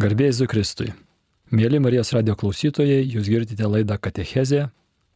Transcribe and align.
Garbėjai 0.00 0.32
Zukristui. 0.32 0.94
Mėly 1.52 1.76
Marijos 1.82 2.14
radio 2.16 2.32
klausytojai, 2.38 3.02
jūs 3.04 3.26
girdite 3.28 3.66
laidą 3.68 3.98
Katechezė. 4.00 4.70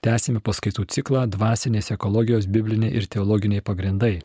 Tęsime 0.05 0.43
paskaitų 0.45 0.83
ciklą 0.93 1.23
Dvasinės 1.33 1.89
ekologijos 1.95 2.45
bibliniai 2.53 2.91
ir 2.99 3.07
teologiniai 3.09 3.63
pagrindai, 3.65 4.19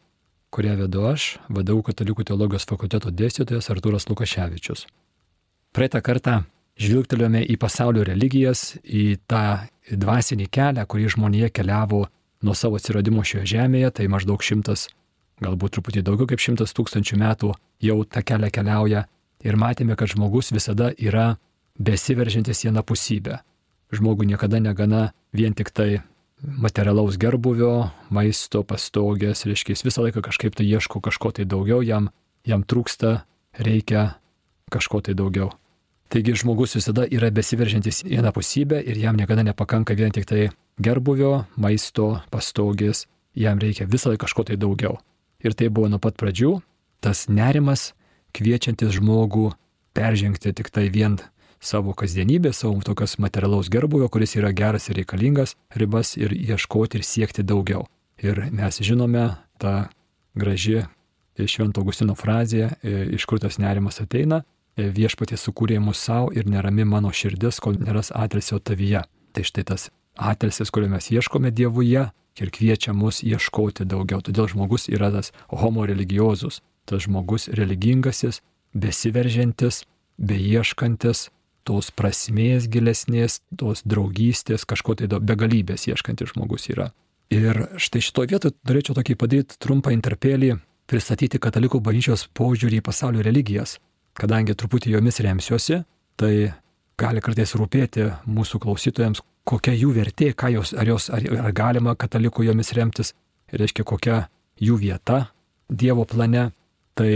kurią 0.52 0.74
vedu 0.82 1.06
aš, 1.08 1.28
vadovau 1.48 1.86
Katalikų 1.88 2.26
teologijos 2.28 2.68
fakulteto 2.68 3.08
dėstytojas 3.08 3.72
Artūras 3.72 4.10
Lukaševičius. 4.10 4.84
Praeitą 5.72 6.02
kartą 6.04 6.34
žvilgtelėjome 6.76 7.46
į 7.46 7.56
pasaulio 7.62 8.04
religijas, 8.10 8.74
į 8.84 9.22
tą 9.32 9.62
dvasinį 9.88 10.50
kelią, 10.52 10.84
kurį 10.92 11.14
žmonija 11.16 11.54
keliavo 11.56 12.02
nuo 12.44 12.58
savo 12.58 12.82
atsiradimo 12.82 13.24
šioje 13.24 13.46
žemėje, 13.54 13.94
tai 13.96 14.10
maždaug 14.12 14.44
šimtas, 14.44 14.90
galbūt 15.40 15.78
truputį 15.78 16.04
daugiau 16.10 16.28
kaip 16.34 16.44
šimtas 16.44 16.76
tūkstančių 16.76 17.22
metų 17.24 17.54
jau 17.88 17.98
tą 18.04 18.26
kelią 18.28 18.52
keliauja 18.60 19.06
ir 19.44 19.58
matėme, 19.60 19.96
kad 19.96 20.12
žmogus 20.12 20.52
visada 20.52 20.92
yra 20.98 21.38
besiveržiantis 21.80 22.66
į 22.68 22.74
napusybę. 22.76 23.40
Žmogui 23.96 24.28
niekada 24.30 24.60
negana 24.62 25.10
vien 25.34 25.56
tik 25.58 25.72
tai 25.74 26.02
materialaus 26.40 27.18
gerbuvio, 27.20 27.90
maisto, 28.14 28.64
pastogės, 28.64 29.46
reiškia, 29.48 29.76
jis 29.76 29.86
visą 29.88 30.06
laiką 30.06 30.24
kažkaip 30.24 30.56
tai 30.56 30.68
ieško 30.68 31.02
kažko 31.04 31.34
tai 31.36 31.46
daugiau, 31.50 31.82
jam, 31.84 32.12
jam 32.48 32.64
trūksta, 32.64 33.24
reikia 33.60 34.14
kažko 34.72 35.02
tai 35.04 35.18
daugiau. 35.18 35.52
Taigi 36.10 36.34
žmogus 36.42 36.74
visada 36.78 37.06
yra 37.06 37.30
besiveržiantis 37.34 38.02
į 38.08 38.24
napusybę 38.26 38.80
ir 38.82 38.98
jam 38.98 39.18
niekada 39.20 39.44
nepakanka 39.46 39.94
vien 39.94 40.14
tik 40.16 40.26
tai 40.26 40.48
gerbuvio, 40.82 41.46
maisto, 41.56 42.24
pastogės, 42.34 43.06
jam 43.38 43.60
reikia 43.62 43.86
visą 43.86 44.14
laiką 44.14 44.26
kažko 44.26 44.48
tai 44.50 44.58
daugiau. 44.58 44.98
Ir 45.44 45.54
tai 45.54 45.70
buvo 45.70 45.92
nuo 45.92 46.00
pat 46.02 46.18
pradžių 46.20 46.58
tas 47.00 47.28
nerimas, 47.32 47.94
kviečiantis 48.36 48.96
žmogų 48.98 49.50
peržengti 49.98 50.54
tik 50.54 50.70
tai 50.74 50.90
vien 50.94 51.18
savo 51.60 51.94
kasdienybę, 51.94 52.54
savo 52.54 52.80
tokios 52.86 53.18
materialaus 53.20 53.70
gerbuvio, 53.70 54.08
kuris 54.10 54.38
yra 54.40 54.52
geras 54.56 54.90
ir 54.90 55.00
reikalingas, 55.02 55.56
ribas 55.76 56.16
ir 56.18 56.32
ieškoti 56.32 57.00
ir 57.00 57.04
siekti 57.04 57.44
daugiau. 57.44 57.88
Ir 58.24 58.48
mes 58.52 58.80
žinome 58.84 59.36
tą 59.60 59.90
graži 60.36 60.86
Švento 61.40 61.80
Augustino 61.80 62.16
frazė, 62.20 62.74
iš 62.84 63.26
kur 63.28 63.40
tas 63.40 63.60
nerimas 63.60 64.02
ateina, 64.04 64.42
viešpatė 64.76 65.38
sukūrė 65.40 65.80
mus 65.84 66.00
savo 66.04 66.34
ir 66.36 66.48
nerami 66.48 66.84
mano 66.88 67.12
širdis, 67.16 67.60
kol 67.64 67.80
neras 67.80 68.12
atilsio 68.16 68.60
tavyje. 68.60 69.06
Tai 69.36 69.44
štai 69.48 69.64
tas 69.68 69.90
atilsis, 70.16 70.72
kurio 70.72 70.90
mes 70.92 71.08
ieškome 71.12 71.52
Dievuje 71.52 72.10
ir 72.40 72.52
kviečia 72.56 72.94
mus 72.96 73.22
ieškoti 73.24 73.88
daugiau. 73.88 74.24
Todėl 74.24 74.48
žmogus 74.52 74.88
yra 74.92 75.12
tas 75.16 75.32
homo 75.48 75.86
religiozus, 75.88 76.62
tas 76.90 77.06
žmogus 77.06 77.48
religingasis, 77.56 78.42
besiveržiantis, 78.74 79.84
beieškantis 80.20 81.30
tos 81.68 81.92
prasmės 81.94 82.66
gilesnės, 82.72 83.40
tos 83.60 83.84
draugystės, 83.86 84.66
kažko 84.66 84.96
tai 84.98 85.10
begalybės 85.10 85.88
ieškantis 85.92 86.34
žmogus 86.34 86.70
yra. 86.74 86.90
Ir 87.30 87.68
štai 87.78 88.02
šitoje 88.02 88.32
vietoje 88.34 88.56
norėčiau 88.66 88.96
tokį 88.98 89.16
padaryti 89.22 89.60
trumpą 89.62 89.94
interpelį, 89.94 90.56
pristatyti 90.90 91.38
katalikų 91.42 91.82
bažnyčios 91.86 92.26
požiūrį 92.34 92.80
į 92.82 92.86
pasaulio 92.86 93.26
religijas. 93.26 93.78
Kadangi 94.18 94.56
truputį 94.58 94.96
jomis 94.96 95.22
remsiuosi, 95.22 95.84
tai 96.18 96.34
gali 97.00 97.22
kartais 97.24 97.54
rūpėti 97.56 98.10
mūsų 98.28 98.60
klausytojams, 98.66 99.22
kokia 99.48 99.76
jų 99.78 99.94
vertė, 99.96 100.34
jos, 100.56 100.74
ar, 100.74 100.90
jos, 100.90 101.10
ar, 101.14 101.26
ar 101.46 101.54
galima 101.56 101.94
katalikų 101.96 102.50
jomis 102.50 102.74
remtis, 102.74 103.14
reiškia 103.54 103.86
kokia 103.86 104.24
jų 104.60 104.80
vieta 104.82 105.28
Dievo 105.70 106.02
plane. 106.10 106.50
Tai 107.00 107.12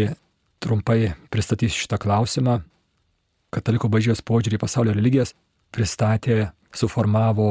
trumpai 0.64 1.12
pristatysiu 1.28 1.84
šitą 1.84 1.98
klausimą. 2.00 2.62
Katalikų 3.52 3.90
bažnyčios 3.92 4.24
požiūrį 4.24 4.56
į 4.56 4.62
pasaulio 4.62 4.94
religijas 4.96 5.34
pristatė, 5.76 6.54
suformavo 6.72 7.50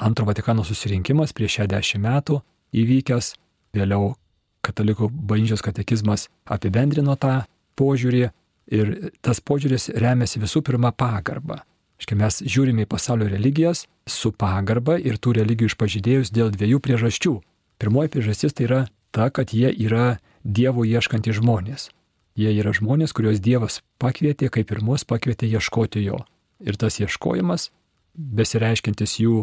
Antro 0.00 0.26
Vatikano 0.28 0.60
susirinkimas 0.66 1.32
prieš 1.36 1.62
60 1.62 2.02
metų 2.04 2.42
įvykęs, 2.76 3.32
vėliau 3.72 4.12
Katalikų 4.60 5.08
bažnyčios 5.08 5.64
katekizmas 5.64 6.28
apibendrino 6.44 7.16
tą 7.16 7.46
požiūrį 7.80 8.26
ir 8.76 8.92
tas 9.24 9.40
požiūris 9.40 9.88
remiasi 9.96 10.42
visų 10.42 10.60
pirma 10.66 10.92
pagarba. 10.92 11.62
Štai 12.00 12.18
mes 12.20 12.42
žiūrime 12.44 12.84
į 12.84 12.90
pasaulio 12.92 13.28
religijas 13.32 13.86
su 14.08 14.34
pagarba 14.36 14.98
ir 15.00 15.16
tų 15.16 15.38
religijų 15.40 15.72
išpažydėjus 15.72 16.32
dėl 16.36 16.52
dviejų 16.52 16.80
priežasčių. 16.84 17.34
Pirmoji 17.80 18.12
priežastis 18.12 18.56
tai 18.56 18.68
yra 18.68 18.80
ta, 19.16 19.30
kad 19.32 19.56
jie 19.56 19.72
yra 19.72 20.18
Dievo 20.44 20.84
ieškantys 20.88 21.40
žmonės. 21.40 21.90
Jie 22.38 22.52
yra 22.56 22.72
žmonės, 22.72 23.12
kuriuos 23.12 23.40
Dievas 23.44 23.80
pakvietė, 24.00 24.48
kaip 24.48 24.70
ir 24.72 24.80
mus 24.84 25.04
pakvietė 25.04 25.48
ieškoti 25.50 26.04
jo. 26.04 26.22
Ir 26.64 26.76
tas 26.80 27.00
ieškojimas, 27.00 27.70
besireiškintis 28.14 29.18
jų 29.20 29.42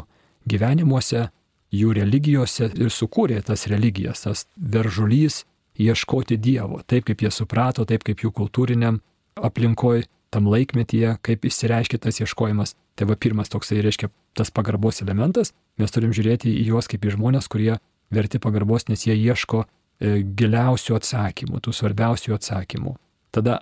gyvenimuose, 0.50 1.28
jų 1.74 1.94
religijose 1.98 2.72
ir 2.74 2.90
sukūrė 2.94 3.42
tas 3.46 3.68
religijas, 3.68 4.24
tas 4.26 4.46
veržulys 4.58 5.44
ieškoti 5.78 6.38
Dievo, 6.42 6.82
taip 6.88 7.06
kaip 7.10 7.22
jie 7.22 7.32
suprato, 7.32 7.86
taip 7.86 8.06
kaip 8.08 8.24
jų 8.24 8.32
kultūriniam 8.34 9.02
aplinkoje, 9.38 10.08
tam 10.34 10.50
laikmetyje, 10.52 11.18
kaip 11.24 11.46
įsireiškia 11.48 12.02
tas 12.04 12.20
ieškojimas. 12.20 12.76
Tai 12.98 13.08
va 13.12 13.16
pirmas 13.16 13.52
toksai 13.54 13.80
reiškia 13.86 14.10
tas 14.36 14.50
pagarbos 14.52 15.04
elementas, 15.06 15.54
mes 15.78 15.94
turim 15.94 16.12
žiūrėti 16.16 16.50
į 16.52 16.72
juos 16.72 16.90
kaip 16.90 17.06
į 17.06 17.14
žmonės, 17.16 17.48
kurie 17.52 17.78
verti 18.14 18.42
pagarbos, 18.42 18.88
nes 18.90 19.06
jie 19.06 19.16
ieško 19.16 19.66
giliausių 20.02 20.98
atsakymų, 20.98 21.62
tų 21.64 21.74
svarbiausių 21.74 22.36
atsakymų. 22.38 22.96
Tada 23.34 23.62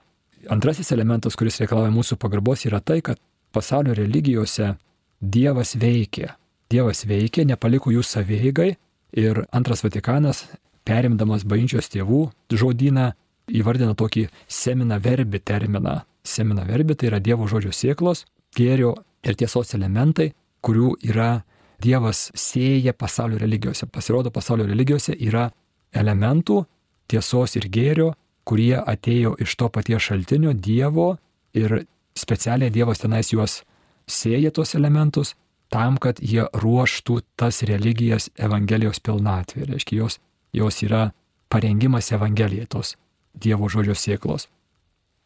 antrasis 0.52 0.92
elementas, 0.92 1.38
kuris 1.40 1.60
reikalauja 1.62 1.94
mūsų 1.96 2.18
pagarbos, 2.22 2.66
yra 2.68 2.82
tai, 2.84 3.02
kad 3.02 3.22
pasaulio 3.56 3.96
religijose 3.96 4.76
Dievas 5.22 5.76
veikia. 5.80 6.36
Dievas 6.70 7.06
veikia, 7.08 7.46
nepaliko 7.48 7.94
jų 7.94 8.04
saveigai 8.04 8.76
ir 9.16 9.46
antras 9.56 9.82
Vatikanas, 9.86 10.44
perimdamas 10.86 11.46
bažnyčios 11.48 11.88
tėvų 11.94 12.28
žodyną, 12.52 13.14
įvardina 13.48 13.96
tokį 13.98 14.28
semina 14.48 15.00
verbi 15.00 15.40
terminą. 15.40 16.02
Semina 16.26 16.66
verbi 16.66 16.98
tai 16.98 17.12
yra 17.12 17.22
Dievo 17.24 17.48
žodžio 17.48 17.72
sėklos, 17.74 18.26
gėrio 18.58 18.96
ir 19.24 19.38
tiesos 19.40 19.74
elementai, 19.78 20.34
kurių 20.66 20.96
yra 21.06 21.46
Dievas 21.82 22.30
sėja 22.36 22.94
pasaulio 22.94 23.38
religijose. 23.40 23.88
Pasirodo, 23.92 24.32
pasaulio 24.32 24.66
religijose 24.68 25.16
yra 25.16 25.50
elementų 25.96 26.64
tiesos 27.12 27.56
ir 27.60 27.70
gėrio, 27.72 28.14
kurie 28.46 28.76
atėjo 28.78 29.36
iš 29.42 29.56
to 29.60 29.70
paties 29.74 30.06
šaltinio 30.10 30.54
Dievo 30.54 31.16
ir 31.58 31.86
specialiai 32.18 32.74
Dievas 32.74 33.02
tenais 33.02 33.32
juos 33.34 33.64
sėja 34.08 34.52
tos 34.54 34.76
elementus 34.78 35.34
tam, 35.74 35.98
kad 35.98 36.22
jie 36.22 36.46
ruoštų 36.54 37.22
tas 37.40 37.64
religijas 37.66 38.30
Evangelijos 38.38 39.02
pilnatvė. 39.02 39.66
Reiškia, 39.72 39.98
jos, 40.04 40.20
jos 40.54 40.84
yra 40.86 41.08
parengimas 41.50 42.12
Evangelijai 42.16 42.70
tos 42.70 42.96
Dievo 43.34 43.70
žodžio 43.72 43.98
sėklos. 43.98 44.48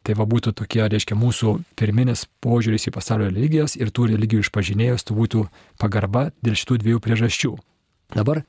Tai 0.04 0.16
va 0.16 0.26
būtų 0.30 0.54
tokie, 0.56 0.86
reiškia, 0.88 1.18
mūsų 1.20 1.58
pirminis 1.78 2.24
požiūris 2.42 2.88
į 2.88 2.94
pasaulio 2.96 3.28
religijas 3.28 3.76
ir 3.76 3.92
tų 3.92 4.08
religijų 4.14 4.46
išpažinėjus 4.46 5.04
tai 5.06 5.18
būtų 5.18 5.44
pagarba 5.82 6.30
dėl 6.40 6.56
šitų 6.56 6.80
dviejų 6.84 7.02
priežasčių. 7.04 7.52
Dabar 8.16 8.42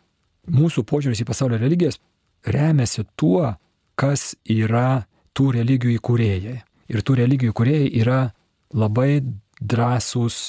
mūsų 0.46 0.86
požiūris 0.86 1.24
į 1.24 1.26
pasaulio 1.26 1.58
religijas 1.58 1.98
remiasi 2.46 3.04
tuo, 3.16 3.54
kas 3.98 4.34
yra 4.48 5.04
tų 5.36 5.50
religijų 5.58 5.98
įkūrėjai. 5.98 6.56
Ir 6.90 7.02
tų 7.06 7.16
religijų 7.20 7.52
įkūrėjai 7.52 7.90
yra 8.00 8.20
labai 8.74 9.20
drąsūs 9.60 10.40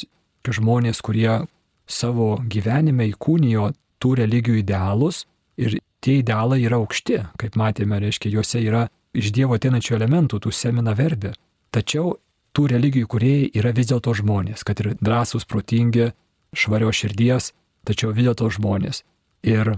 žmonės, 0.47 1.02
kurie 1.06 1.44
savo 1.85 2.38
gyvenime 2.50 3.09
įkūnijo 3.12 3.72
tų 4.02 4.16
religijų 4.24 4.62
idealus 4.63 5.25
ir 5.62 5.78
tie 6.02 6.18
idealai 6.22 6.63
yra 6.66 6.79
aukšti, 6.81 7.19
kaip 7.38 7.57
matėme, 7.59 8.00
reiškia, 8.02 8.31
juose 8.34 8.62
yra 8.63 8.88
iš 9.13 9.31
Dievo 9.35 9.58
ateinančių 9.58 9.97
elementų, 10.00 10.40
tų 10.41 10.53
semina 10.56 10.96
verbė. 10.97 11.35
Tačiau 11.72 12.16
tų 12.56 12.68
religijų 12.72 13.09
kuriejai 13.12 13.52
yra 13.59 13.73
vis 13.76 13.91
dėlto 13.91 14.16
žmonės, 14.17 14.64
kad 14.67 14.79
ir 14.82 14.96
drąsūs, 14.99 15.46
protingi, 15.47 16.11
švario 16.55 16.91
širdies, 16.96 17.52
tačiau 17.87 18.16
vis 18.16 18.28
dėlto 18.28 18.49
žmonės. 18.58 19.03
Ir 19.47 19.78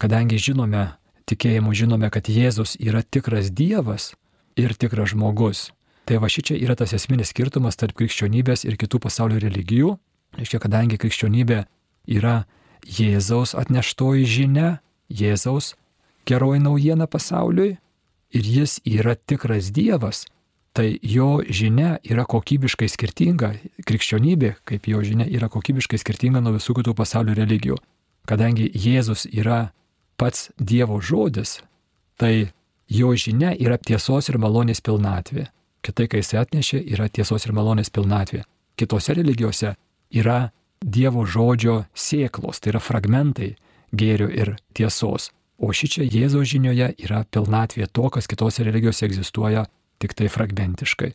kadangi 0.00 0.40
žinome 0.40 0.88
tikėjimu 1.30 1.74
žinome, 1.76 2.10
kad 2.12 2.28
Jėzus 2.30 2.76
yra 2.82 3.02
tikras 3.02 3.50
Dievas 3.54 4.12
ir 4.58 4.74
tikras 4.74 5.14
žmogus. 5.14 5.70
Tai 6.04 6.18
va 6.22 6.30
šičia 6.32 6.56
yra 6.58 6.74
tas 6.78 6.92
esminis 6.96 7.30
skirtumas 7.30 7.78
tarp 7.78 7.94
krikščionybės 8.00 8.64
ir 8.66 8.78
kitų 8.80 8.98
pasaulio 9.04 9.38
religijų. 9.42 9.94
Reiškia, 10.38 10.58
kadangi 10.62 10.98
krikščionybė 10.98 11.64
yra 12.10 12.44
Jėzaus 12.86 13.54
atneštoji 13.58 14.26
žinia, 14.26 14.80
Jėzaus 15.10 15.74
geroji 16.26 16.62
naujiena 16.64 17.06
pasauliui 17.10 17.76
ir 18.30 18.50
jis 18.56 18.78
yra 18.86 19.14
tikras 19.14 19.70
Dievas, 19.74 20.24
tai 20.72 20.98
jo 21.02 21.40
žinia 21.46 21.98
yra 22.06 22.24
kokybiškai 22.30 22.88
skirtinga, 22.90 23.52
krikščionybė 23.86 24.54
kaip 24.68 24.86
jo 24.90 25.02
žinia 25.06 25.26
yra 25.26 25.50
kokybiškai 25.50 25.98
skirtinga 25.98 26.42
nuo 26.42 26.54
visų 26.58 26.78
kitų 26.78 26.94
pasaulio 26.98 27.34
religijų. 27.38 27.78
Kadangi 28.30 28.70
Jėzus 28.70 29.26
yra 29.30 29.72
pats 30.20 30.50
Dievo 30.58 31.00
žodis, 31.00 31.60
tai 32.20 32.52
jo 32.92 33.14
žinia 33.16 33.54
yra 33.56 33.78
tiesos 33.80 34.28
ir 34.28 34.36
malonės 34.38 34.82
pilnatvė. 34.84 35.48
Kitai, 35.80 36.06
kai 36.12 36.20
jis 36.20 36.34
atnešė, 36.42 36.82
yra 36.92 37.08
tiesos 37.08 37.46
ir 37.46 37.54
malonės 37.56 37.88
pilnatvė. 37.88 38.44
Kitose 38.76 39.16
religijose 39.16 39.74
yra 40.12 40.50
Dievo 40.80 41.24
žodžio 41.24 41.84
sėklos, 41.96 42.60
tai 42.60 42.74
yra 42.74 42.80
fragmentai 42.84 43.54
gėrio 43.96 44.28
ir 44.28 44.54
tiesos. 44.76 45.30
O 45.60 45.72
šičia 45.76 46.06
Jėzaus 46.08 46.48
žinioje 46.52 46.94
yra 47.04 47.24
pilnatvė 47.28 47.88
to, 47.92 48.08
kas 48.12 48.28
kitose 48.28 48.64
religijose 48.64 49.04
egzistuoja 49.08 49.66
tik 50.00 50.14
tai 50.16 50.28
fragmentiškai. 50.32 51.10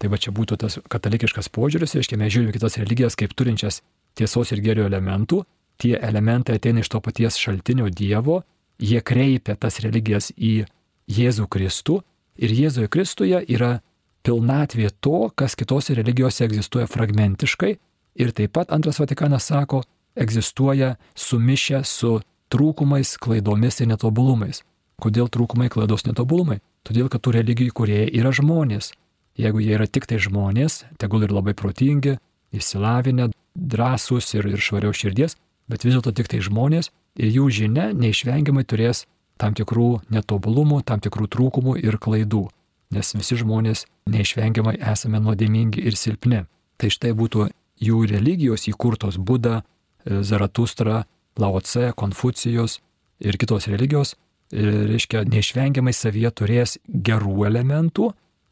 Tai 0.00 0.08
va 0.08 0.16
čia 0.16 0.32
būtų 0.32 0.56
tas 0.60 0.78
katalikiškas 0.88 1.50
požiūris, 1.52 1.96
reiškia, 1.96 2.16
mes 2.16 2.32
žiūrime 2.32 2.54
kitas 2.56 2.78
religijas 2.80 3.16
kaip 3.20 3.34
turinčias 3.36 3.82
tiesos 4.16 4.52
ir 4.54 4.62
gėrio 4.64 4.86
elementų, 4.88 5.42
tie 5.80 5.96
elementai 5.96 6.58
ateina 6.60 6.84
iš 6.84 6.90
to 6.92 7.00
paties 7.04 7.38
šaltinio 7.40 7.88
Dievo, 7.88 8.42
jie 8.78 9.00
kreipia 9.00 9.56
tas 9.56 9.80
religijas 9.84 10.30
į 10.36 10.64
Jėzų 11.10 11.46
Kristų 11.50 12.00
ir 12.40 12.54
Jėzuje 12.54 12.88
Kristuje 12.92 13.40
yra 13.48 13.80
pilnatvė 14.26 14.90
to, 15.00 15.30
kas 15.34 15.56
kitose 15.56 15.96
religijose 15.96 16.44
egzistuoja 16.46 16.88
fragmentiškai 16.90 17.72
ir 18.20 18.32
taip 18.36 18.54
pat 18.56 18.72
antras 18.74 19.00
Vatikanas 19.00 19.48
sako, 19.50 19.82
egzistuoja 20.16 20.96
sumišę 21.14 21.82
su 21.84 22.18
trūkumais, 22.50 23.16
klaidomis 23.22 23.80
ir 23.80 23.90
netobulumais. 23.90 24.64
Kodėl 25.00 25.30
trūkumai, 25.32 25.70
klaidos, 25.72 26.04
netobulumai? 26.04 26.58
Todėl, 26.84 27.08
kad 27.08 27.22
tų 27.24 27.38
religijų 27.38 27.72
kurie 27.76 28.02
yra 28.08 28.32
žmonės. 28.36 28.92
Jeigu 29.40 29.62
jie 29.62 29.76
yra 29.76 29.86
tik 29.86 30.08
tai 30.10 30.18
žmonės, 30.20 30.84
tegul 31.00 31.24
ir 31.24 31.32
labai 31.32 31.54
protingi, 31.56 32.18
įsilavinę, 32.52 33.30
drąsūs 33.54 34.34
ir, 34.36 34.50
ir 34.50 34.60
švariau 34.60 34.92
širdies, 34.96 35.36
bet 35.70 35.86
vis 35.86 35.96
dėlto 35.96 36.12
tik 36.16 36.30
tai 36.32 36.42
žmonės 36.44 36.90
ir 37.20 37.30
jų 37.30 37.48
žinia 37.60 37.90
neišvengiamai 37.94 38.66
turės 38.66 39.06
tam 39.40 39.54
tikrų 39.56 40.02
netobulumų, 40.12 40.82
tam 40.84 41.00
tikrų 41.00 41.30
trūkumų 41.32 41.78
ir 41.80 41.96
klaidų, 42.02 42.48
nes 42.94 43.14
visi 43.16 43.38
žmonės 43.40 43.86
neišvengiamai 44.10 44.76
esame 44.92 45.20
nuodėmingi 45.22 45.86
ir 45.86 45.96
silpni. 45.96 46.44
Tai 46.76 46.90
štai 46.92 47.14
būtų 47.16 47.48
jų 47.80 48.02
religijos 48.10 48.66
įkurtos 48.68 49.16
Buda, 49.16 49.62
Zaratustra, 50.04 51.04
Laoce, 51.40 51.92
Konfucijos 51.96 52.78
ir 53.20 53.36
kitos 53.40 53.68
religijos, 53.68 54.16
reiškia, 54.52 55.24
neišvengiamai 55.28 55.92
savyje 55.94 56.32
turės 56.40 56.76
gerų 56.88 57.46
elementų 57.48 58.10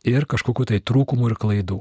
ir 0.08 0.26
kažkokiu 0.30 0.68
tai 0.68 0.80
trūkumų 0.80 1.32
ir 1.32 1.38
klaidų. 1.40 1.80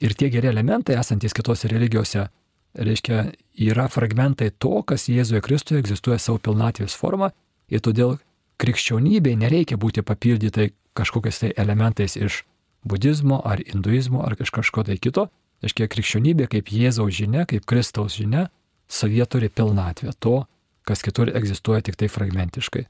Ir 0.00 0.14
tie 0.14 0.30
geri 0.30 0.50
elementai 0.50 0.96
esantis 0.98 1.34
kitose 1.34 1.68
religijose, 1.70 2.28
reiškia, 2.78 3.32
yra 3.58 3.88
fragmentai 3.90 4.50
to, 4.58 4.82
kas 4.86 5.08
Jėzuje 5.10 5.42
Kristuje 5.44 5.82
egzistuoja 5.82 6.18
savo 6.22 6.38
pilnatvės 6.42 6.96
forma 6.98 7.32
ir 7.68 7.82
todėl 7.84 8.16
krikščionybei 8.62 9.36
nereikia 9.38 9.78
būti 9.78 10.04
papildytai 10.06 10.70
kažkokiais 10.98 11.42
tai 11.42 11.52
elementais 11.56 12.16
iš 12.18 12.42
budizmo 12.88 13.40
ar 13.44 13.62
hinduizmo 13.62 14.22
ar 14.26 14.38
iš 14.38 14.52
kažko 14.54 14.86
tai 14.86 14.98
kito. 14.98 15.28
Reiškia, 15.62 15.88
krikščionybė 15.90 16.46
kaip 16.52 16.70
Jėzaus 16.70 17.16
žinia, 17.18 17.44
kaip 17.50 17.66
Kristaus 17.66 18.14
žinia, 18.18 18.46
savyje 18.86 19.26
turi 19.26 19.48
pilnatvę 19.50 20.14
to, 20.22 20.44
kas 20.86 21.02
kitur 21.02 21.32
egzistuoja 21.34 21.82
tik 21.82 21.98
tai 21.98 22.08
fragmentiškai. 22.08 22.84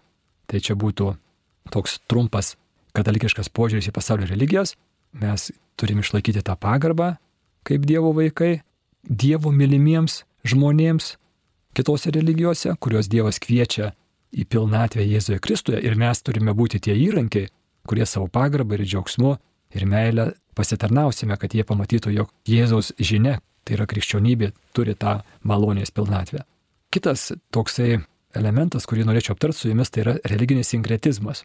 Tai 0.49 0.61
čia 0.61 0.77
būtų 0.77 1.15
toks 1.73 1.99
trumpas 2.09 2.57
katalikiškas 2.97 3.49
požiūris 3.53 3.89
į 3.89 3.95
pasaulio 3.97 4.29
religijas. 4.29 4.77
Mes 5.17 5.49
turim 5.81 6.05
išlaikyti 6.05 6.45
tą 6.45 6.57
pagarbą 6.61 7.17
kaip 7.69 7.85
Dievo 7.89 8.15
vaikai, 8.17 8.63
Dievo 9.05 9.53
mylimiems 9.55 10.23
žmonėms 10.49 11.17
kitose 11.77 12.11
religijose, 12.15 12.75
kuriuos 12.81 13.09
Dievas 13.11 13.39
kviečia 13.43 13.93
į 14.35 14.45
pilnatvę 14.51 15.05
Jėzuje 15.07 15.39
Kristuje 15.41 15.81
ir 15.85 15.97
mes 15.97 16.21
turime 16.23 16.55
būti 16.57 16.81
tie 16.83 16.97
įrankiai, 16.99 17.49
kurie 17.89 18.07
savo 18.07 18.29
pagarbą 18.29 18.77
ir 18.77 18.85
džiaugsmu 18.85 19.37
ir 19.77 19.87
meilę 19.87 20.33
pasitarnausime, 20.59 21.37
kad 21.39 21.55
jie 21.55 21.65
pamatytų, 21.65 22.13
jog 22.13 22.33
Jėzaus 22.49 22.93
žinia, 22.99 23.39
tai 23.65 23.79
yra 23.79 23.87
krikščionybė, 23.89 24.53
turi 24.75 24.97
tą 24.99 25.21
malonės 25.47 25.95
pilnatvę. 25.95 26.43
Kitas 26.91 27.31
toksai 27.55 28.01
elementas, 28.37 28.87
kurį 28.89 29.07
norėčiau 29.09 29.37
aptarti 29.37 29.61
su 29.61 29.71
jumis, 29.71 29.93
tai 29.93 30.05
yra 30.05 30.15
religinis 30.33 30.73
sinkretizmas. 30.73 31.45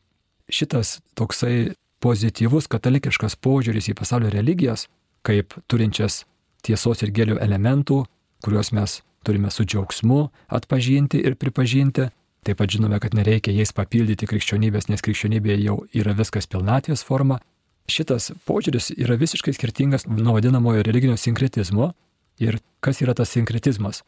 Šitas 0.52 0.98
toksai 1.20 1.74
pozityvus 2.04 2.68
katalikiškas 2.72 3.38
požiūris 3.44 3.92
į 3.92 3.98
pasaulio 4.00 4.32
religijas, 4.34 4.88
kaip 5.24 5.56
turinčias 5.72 6.24
tiesos 6.66 7.04
ir 7.04 7.14
gėlių 7.16 7.40
elementų, 7.44 8.04
kuriuos 8.44 8.74
mes 8.76 9.02
turime 9.24 9.52
su 9.52 9.66
džiaugsmu 9.66 10.28
atpažinti 10.52 11.22
ir 11.24 11.38
pripažinti. 11.40 12.10
Taip 12.44 12.60
pat 12.60 12.74
žinome, 12.76 13.00
kad 13.00 13.14
nereikia 13.16 13.54
jais 13.56 13.72
papildyti 13.72 14.28
krikščionybės, 14.28 14.90
nes 14.92 15.04
krikščionybėje 15.04 15.62
jau 15.64 15.78
yra 15.96 16.16
viskas 16.18 16.50
pilnatvės 16.52 17.06
forma. 17.08 17.40
Šitas 17.88 18.32
požiūris 18.48 18.92
yra 18.96 19.16
visiškai 19.20 19.54
skirtingas 19.56 20.08
nuo 20.08 20.36
vadinamojo 20.36 20.84
religinio 20.84 21.16
sinkretizmo, 21.20 21.94
Ir 22.42 22.60
kas 22.82 23.02
yra 23.04 23.14
tas 23.14 23.32
sinkretizmas? 23.34 24.02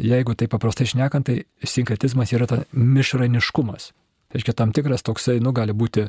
Jeigu 0.00 0.34
tai 0.38 0.48
paprastai 0.48 0.86
šnekant, 0.88 1.26
tai 1.26 1.66
sinkretizmas 1.66 2.32
yra 2.32 2.46
ta 2.48 2.62
mišraniškumas. 2.72 3.90
Reiškia, 4.32 4.54
tam 4.56 4.72
tikras 4.72 5.04
toksai, 5.04 5.40
nu, 5.44 5.52
gali 5.52 5.74
būti, 5.76 6.06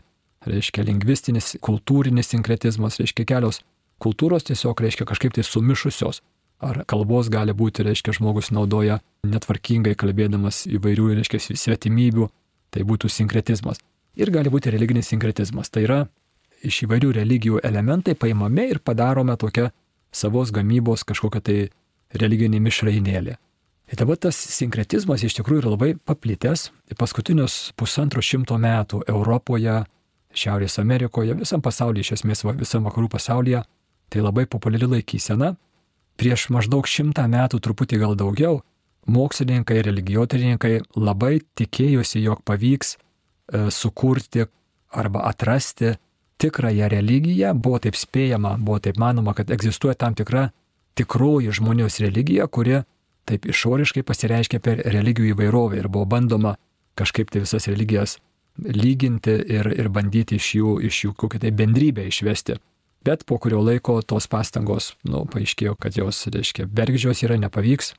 reiškia, 0.47 0.85
lingvistinis, 0.87 1.57
kultūrinis 1.63 2.31
sinkretizmas, 2.31 2.99
reiškia, 3.01 3.25
kelios 3.27 3.59
kultūros 4.03 4.45
tiesiog, 4.49 4.79
reiškia, 4.83 5.07
kažkaip 5.09 5.35
tai 5.35 5.45
sumišusios. 5.47 6.21
Ar 6.63 6.83
kalbos 6.87 7.27
gali 7.31 7.51
būti, 7.55 7.83
reiškia, 7.83 8.15
žmogus 8.19 8.51
naudoja 8.55 9.01
netvarkingai 9.27 9.95
kalbėdamas 9.99 10.63
įvairių, 10.71 11.09
reiškia, 11.17 11.41
svetimybių, 11.59 12.29
tai 12.71 12.85
būtų 12.87 13.11
sinkretizmas. 13.11 13.81
Ir 14.15 14.31
gali 14.31 14.51
būti 14.53 14.71
religinis 14.71 15.09
sinkretizmas. 15.11 15.71
Tai 15.73 15.83
yra 15.83 15.99
iš 16.63 16.83
įvairių 16.85 17.11
religijų 17.17 17.63
elementai 17.65 18.15
paimami 18.15 18.69
ir 18.71 18.79
padarome 18.79 19.35
tokia 19.39 19.71
savos 20.13 20.53
gamybos 20.55 21.03
kažkokią 21.09 21.41
tai 21.43 21.57
religinį 22.21 22.61
mišrainėlį. 22.63 23.35
Ir 23.91 23.99
dabar 23.99 24.17
tas 24.17 24.37
sinkretizmas 24.37 25.25
iš 25.25 25.35
tikrųjų 25.37 25.63
yra 25.63 25.73
labai 25.73 25.91
paplitęs. 25.97 26.69
Paskutinius 26.97 27.73
pusantro 27.77 28.23
šimto 28.23 28.57
metų 28.61 29.03
Europoje, 29.11 29.83
Šiaurės 30.33 30.79
Amerikoje, 30.81 31.35
visam 31.37 31.61
pasaulyje, 31.61 32.07
iš 32.07 32.15
esmės 32.15 32.41
visam 32.57 32.87
vakarų 32.87 33.11
pasaulyje, 33.13 33.59
tai 34.09 34.23
labai 34.23 34.45
populiari 34.49 34.89
laikysena. 34.97 35.53
Prieš 36.19 36.49
maždaug 36.53 36.87
šimtą 36.87 37.25
metų, 37.31 37.59
truputį 37.63 37.99
gal 38.03 38.15
daugiau, 38.17 38.61
mokslininkai, 39.09 39.81
religijotininkai 39.85 40.79
labai 40.95 41.39
tikėjosi, 41.57 42.21
jog 42.23 42.43
pavyks 42.47 42.95
e, 42.95 43.69
sukurti 43.73 44.45
arba 44.93 45.25
atrasti 45.29 45.95
tikrąją 46.37 46.89
religiją, 46.91 47.53
buvo 47.57 47.79
taip 47.83 47.97
spėjama, 47.97 48.57
buvo 48.59 48.79
taip 48.83 48.99
manoma, 49.01 49.33
kad 49.33 49.51
egzistuoja 49.53 49.95
tam 49.99 50.15
tikra 50.17 50.49
tikroji 50.97 51.51
žmonijos 51.51 51.99
religija, 52.03 52.47
kuri 52.47 52.83
taip 53.25 53.47
išoriškai 53.49 54.03
pasireiškia 54.05 54.59
per 54.59 54.83
religijų 54.93 55.33
įvairovę 55.33 55.79
ir 55.79 55.89
buvo 55.89 56.05
bandoma 56.09 56.57
kažkaip 56.99 57.31
tai 57.31 57.43
visas 57.45 57.67
religijas 57.71 58.17
lyginti 58.59 59.33
ir, 59.49 59.71
ir 59.73 59.89
bandyti 59.89 60.37
iš 60.37 60.49
jų, 60.59 60.73
iš 60.89 60.99
jų 61.05 61.13
kokią 61.17 61.41
tai 61.45 61.51
bendrybę 61.55 62.05
išvesti. 62.09 62.59
Bet 63.03 63.25
po 63.27 63.37
kurio 63.37 63.59
laiko 63.63 63.97
tos 64.07 64.29
pastangos, 64.31 64.93
nu, 65.03 65.25
paaiškėjo, 65.27 65.75
kad 65.79 65.97
jos, 65.99 66.21
reiškia, 66.31 66.69
bergžios 66.71 67.23
yra, 67.25 67.35
nepavyks, 67.41 67.93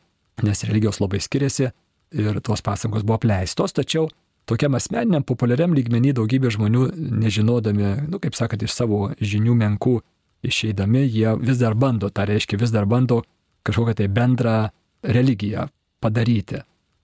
nes 0.44 0.64
religijos 0.64 1.00
labai 1.02 1.20
skiriasi 1.20 1.68
ir 2.14 2.40
tos 2.44 2.62
pastangos 2.64 3.04
buvo 3.04 3.18
apleistos, 3.18 3.74
tačiau 3.76 4.08
tokiam 4.48 4.76
asmeniniam 4.78 5.24
populiariam 5.26 5.74
lygmenį 5.76 6.14
daugybė 6.18 6.52
žmonių, 6.54 6.88
nežinodami, 7.20 7.90
nu, 8.08 8.20
kaip 8.22 8.36
sakant, 8.38 8.64
iš 8.64 8.76
savo 8.76 9.08
žinių 9.20 9.56
menkų 9.60 9.98
išeidami, 10.44 11.04
jie 11.08 11.34
vis 11.40 11.60
dar 11.60 11.76
bando, 11.76 12.10
tai 12.12 12.28
reiškia, 12.32 12.60
vis 12.60 12.72
dar 12.72 12.88
bando 12.88 13.22
kažkokią 13.64 13.96
tai 14.00 14.08
bendrą 14.12 14.56
religiją 15.04 15.68
padaryti. 16.04 16.62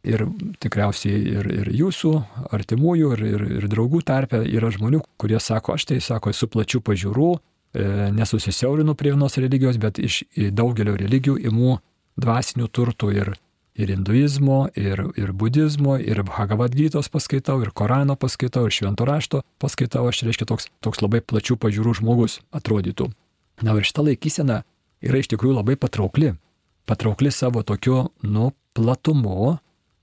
Ir 0.09 0.25
tikriausiai 0.61 1.19
ir, 1.35 1.47
ir 1.61 1.69
jūsų 1.76 2.11
artimųjų, 2.57 3.09
ir, 3.16 3.23
ir, 3.35 3.42
ir 3.59 3.66
draugų 3.69 4.00
tarpe 4.09 4.40
yra 4.49 4.71
žmonių, 4.73 5.02
kurie 5.21 5.37
sako, 5.40 5.75
aš 5.76 5.90
tai 5.90 5.99
sako, 6.00 6.33
esu 6.33 6.49
plačių 6.49 6.80
pažiūrų, 6.85 7.33
nesusisiaurinu 7.74 8.96
prie 8.98 9.12
vienos 9.14 9.36
religijos, 9.38 9.78
bet 9.78 10.00
iš 10.02 10.24
daugelio 10.56 10.96
religijų 10.98 11.36
imu 11.50 11.76
dvasinių 12.20 12.66
turtų 12.68 13.12
ir, 13.14 13.32
ir 13.78 13.92
hinduizmo, 13.94 14.64
ir, 14.74 15.04
ir 15.20 15.32
budizmo, 15.32 15.96
ir 15.98 16.22
Bhagavad-gytos 16.26 17.10
paskaitau, 17.12 17.60
ir 17.62 17.70
Korano 17.70 18.16
paskaitau, 18.18 18.66
ir 18.66 18.74
Švento 18.74 19.06
rašto 19.08 19.42
paskaitau, 19.62 20.08
aš 20.10 20.24
reiškia 20.26 20.48
toks, 20.50 20.68
toks 20.84 21.02
labai 21.04 21.22
plačių 21.22 21.56
pažiūrų 21.62 21.96
žmogus 22.02 22.40
atrodytų. 22.50 23.10
Na 23.62 23.76
ir 23.76 23.86
šita 23.86 24.04
laikysena 24.06 24.62
yra 25.04 25.20
iš 25.20 25.30
tikrųjų 25.32 25.60
labai 25.60 25.76
patraukli. 25.80 26.34
Patraukli 26.88 27.30
savo 27.30 27.62
tokiu, 27.62 28.08
nu, 28.26 28.50
platumu. 28.74 29.58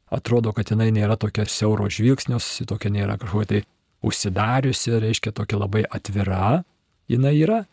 Atrodo, 0.07 0.53
kad 0.55 0.69
jinai 0.71 0.87
nėra 0.95 1.17
tokia 1.19 1.43
siauro 1.51 1.89
žvilgsnios, 1.91 2.45
tokia 2.69 2.93
nėra 2.93 3.17
kažkokia 3.19 3.49
tai 3.49 3.63
užsidariusi, 4.07 4.93
reiškia 5.03 5.33
tokia 5.35 5.59
labai 5.59 5.83
atvira. 5.83 6.61
Jinai 7.11 7.35
yra. 7.39 7.63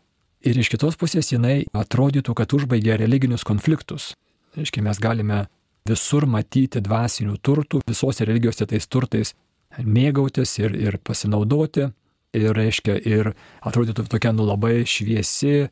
Ir 0.44 0.58
iš 0.60 0.68
kitos 0.74 0.98
pusės 1.00 1.30
jinai 1.32 1.64
atrodytų, 1.72 2.34
kad 2.36 2.52
užbaigia 2.52 2.98
religinius 3.00 3.46
konfliktus. 3.48 4.12
Reiškia, 4.58 4.82
mes 4.84 5.00
galime 5.00 5.46
visur 5.88 6.26
matyti 6.28 6.82
dvasinių 6.84 7.38
turtų, 7.40 7.80
visose 7.88 8.26
religijose 8.28 8.66
tais 8.68 8.86
turtais 8.86 9.32
mėgautis 9.78 10.58
ir, 10.60 10.76
ir 10.76 10.98
pasinaudoti. 11.02 11.90
ir, 12.34 12.50
reiškia, 12.50 12.96
ir 13.06 13.30
atrodytų 13.62 14.08
tokia 14.10 14.32
nu 14.34 14.42
labai 14.42 14.82
šviesi, 14.82 15.68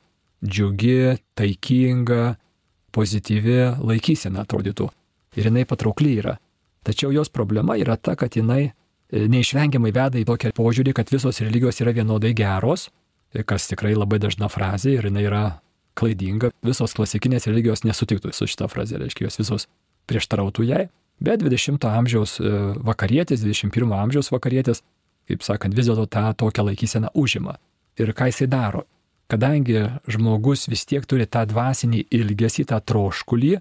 džiugi, 0.46 1.18
taikinga, 1.34 2.36
pozityvi 2.94 3.82
laikysena 3.82 4.44
atrodytų. 4.46 4.86
Ir 5.36 5.48
jinai 5.48 5.64
patraukly 5.66 6.16
yra. 6.20 6.36
Tačiau 6.86 7.10
jos 7.14 7.32
problema 7.34 7.74
yra 7.80 7.96
ta, 7.96 8.14
kad 8.14 8.36
jinai 8.36 8.62
e, 8.68 8.72
neišvengiamai 9.32 9.90
veda 9.90 10.20
į 10.20 10.26
tokią 10.28 10.52
požiūrį, 10.54 10.94
kad 10.94 11.10
visos 11.10 11.40
religijos 11.42 11.80
yra 11.82 11.94
vienodai 11.96 12.30
geros, 12.36 12.90
kas 13.46 13.68
tikrai 13.70 13.94
labai 13.96 14.20
dažna 14.22 14.48
frazė 14.52 14.96
ir 14.98 15.08
jinai 15.08 15.24
yra 15.26 15.44
klaidinga. 15.98 16.52
Visos 16.64 16.94
klasikinės 16.96 17.48
religijos 17.48 17.84
nesutiktų 17.84 18.32
su 18.36 18.48
šitą 18.50 18.68
frazę, 18.72 19.00
reiškia, 19.00 19.28
jos 19.28 19.40
visos 19.40 19.68
prieštarautų 20.10 20.66
jai. 20.68 20.86
Bet 21.22 21.42
20 21.44 21.84
amžiaus 21.86 22.38
e, 22.40 22.50
vakarietis, 22.82 23.44
21 23.44 23.92
amžiaus 23.94 24.32
vakarietis, 24.32 24.82
kaip 25.30 25.44
sakant, 25.46 25.76
vis 25.76 25.86
dėlto 25.88 26.08
tą 26.10 26.32
tokią 26.38 26.66
laikyseną 26.70 27.12
užima. 27.14 27.58
Ir 28.00 28.12
ką 28.16 28.30
jisai 28.32 28.48
daro? 28.50 28.86
Kadangi 29.30 29.84
žmogus 30.10 30.66
vis 30.68 30.84
tiek 30.88 31.04
turi 31.08 31.28
tą 31.30 31.44
dvasinį 31.48 32.06
ilgesį, 32.12 32.66
tą 32.72 32.80
troškulį, 32.84 33.54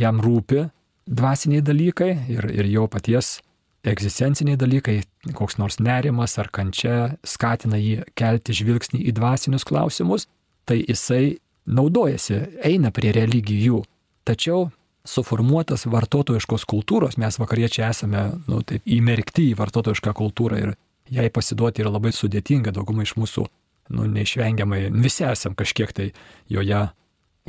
jam 0.00 0.20
rūpi 0.20 0.66
dvasiniai 1.06 1.62
dalykai 1.64 2.10
ir, 2.32 2.48
ir 2.50 2.68
jo 2.72 2.88
paties 2.90 3.38
egzistenciniai 3.84 4.58
dalykai, 4.60 4.98
koks 5.36 5.58
nors 5.60 5.78
nerimas 5.82 6.38
ar 6.40 6.48
kančia 6.54 7.14
skatina 7.26 7.78
jį 7.80 8.04
kelti 8.18 8.56
žvilgsnį 8.56 9.02
į 9.10 9.14
dvasinius 9.16 9.66
klausimus, 9.68 10.28
tai 10.64 10.80
jisai 10.82 11.36
naudojasi, 11.64 12.40
eina 12.64 12.92
prie 12.94 13.12
religijų. 13.16 13.82
Tačiau 14.24 14.70
suformuotas 15.04 15.84
vartotojiškos 15.90 16.64
kultūros, 16.68 17.18
mes 17.20 17.36
vakariečiai 17.40 17.90
esame 17.90 18.24
nu, 18.48 18.62
taip, 18.64 18.84
įmerkti 18.88 19.50
į 19.50 19.58
vartotojišką 19.60 20.14
kultūrą 20.16 20.60
ir 20.62 20.74
jai 21.12 21.28
pasiduoti 21.32 21.84
yra 21.84 21.92
labai 21.92 22.14
sudėtinga, 22.16 22.72
dauguma 22.72 23.04
iš 23.04 23.14
mūsų 23.20 23.44
nu, 23.92 24.06
neišvengiamai, 24.08 24.86
visi 25.04 25.26
esam 25.28 25.56
kažkiek 25.56 25.92
tai 25.92 26.10
joje 26.48 26.86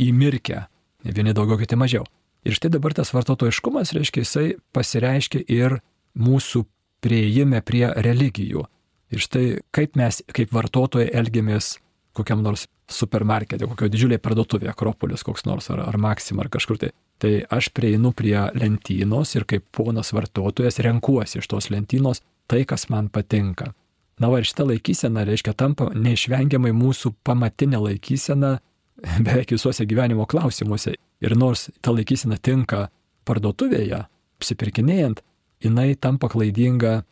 įmirkę, 0.04 0.65
vieni 1.08 1.36
daugiau, 1.36 1.60
kiti 1.62 1.80
mažiau. 1.80 2.04
Ir 2.46 2.54
štai 2.54 2.74
dabar 2.75 2.94
tas 2.94 3.13
vartotojiškumas, 3.15 3.96
reiškia, 3.96 4.25
jisai 4.25 4.48
pasireiškia 4.75 5.46
ir 5.48 5.80
mūsų 6.19 6.65
prieimė 7.05 7.62
prie 7.65 7.86
religijų. 7.93 8.65
Ir 9.13 9.22
štai 9.22 9.45
kaip 9.75 9.98
mes, 10.00 10.22
kaip 10.34 10.53
vartotojai, 10.55 11.12
elgiamės 11.13 11.75
kokiam 12.15 12.41
nors 12.43 12.65
supermarkete, 12.91 13.67
kokio 13.67 13.89
didžiulėje 13.91 14.22
parduotuvėje, 14.24 14.72
Akropolis 14.72 15.25
koks 15.25 15.45
nors, 15.50 15.69
ar, 15.74 15.81
ar 15.88 15.98
Maxima, 16.01 16.45
ar 16.45 16.51
kažkur 16.53 16.79
tai. 16.81 16.91
Tai 17.22 17.31
aš 17.57 17.69
prieinu 17.75 18.12
prie 18.15 18.36
lentynos 18.60 19.31
ir 19.38 19.45
kaip 19.48 19.63
ponas 19.75 20.12
vartotojas 20.15 20.81
renkuosi 20.84 21.39
iš 21.39 21.48
tos 21.51 21.69
lentynos 21.72 22.22
tai, 22.51 22.65
kas 22.67 22.89
man 22.91 23.07
patinka. 23.10 23.72
Na, 24.19 24.29
va 24.31 24.39
ir 24.39 24.48
šita 24.48 24.67
laikysena, 24.67 25.25
reiškia, 25.27 25.55
tampa 25.60 25.89
neišvengiamai 25.95 26.72
mūsų 26.75 27.13
pamatinė 27.27 27.81
laikysena 27.84 28.57
beveik 29.25 29.55
visuose 29.55 29.88
gyvenimo 29.88 30.27
klausimuose. 30.29 30.95
Ir 31.24 31.36
nors 31.39 31.69
ta 31.84 31.95
laikysena 31.95 32.38
tinka 32.38 32.89
parduotuvėje, 33.27 34.05
apsipirkinėjant, 34.39 35.24
jinai 35.64 35.96
tampa 35.96 36.30
klaidinga 36.32 37.04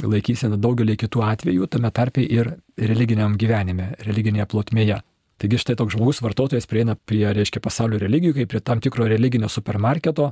laikysena 0.00 0.56
daugelį 0.56 0.96
kitų 1.02 1.24
atvejų, 1.26 1.68
tame 1.68 1.90
tarpe 1.92 2.22
ir 2.24 2.54
religiniam 2.80 3.36
gyvenime, 3.38 3.92
religinėje 4.06 4.46
plotmėje. 4.48 5.02
Taigi 5.42 5.58
štai 5.58 5.76
toks 5.76 5.96
žmogus 5.96 6.22
vartotojas 6.22 6.68
prieina 6.70 6.94
prie, 6.96 7.26
reiškia, 7.34 7.60
pasaulio 7.60 7.98
religijų, 8.00 8.36
kaip 8.38 8.52
prie 8.52 8.62
tam 8.64 8.80
tikro 8.80 9.08
religinio 9.10 9.50
supermarketo 9.50 10.30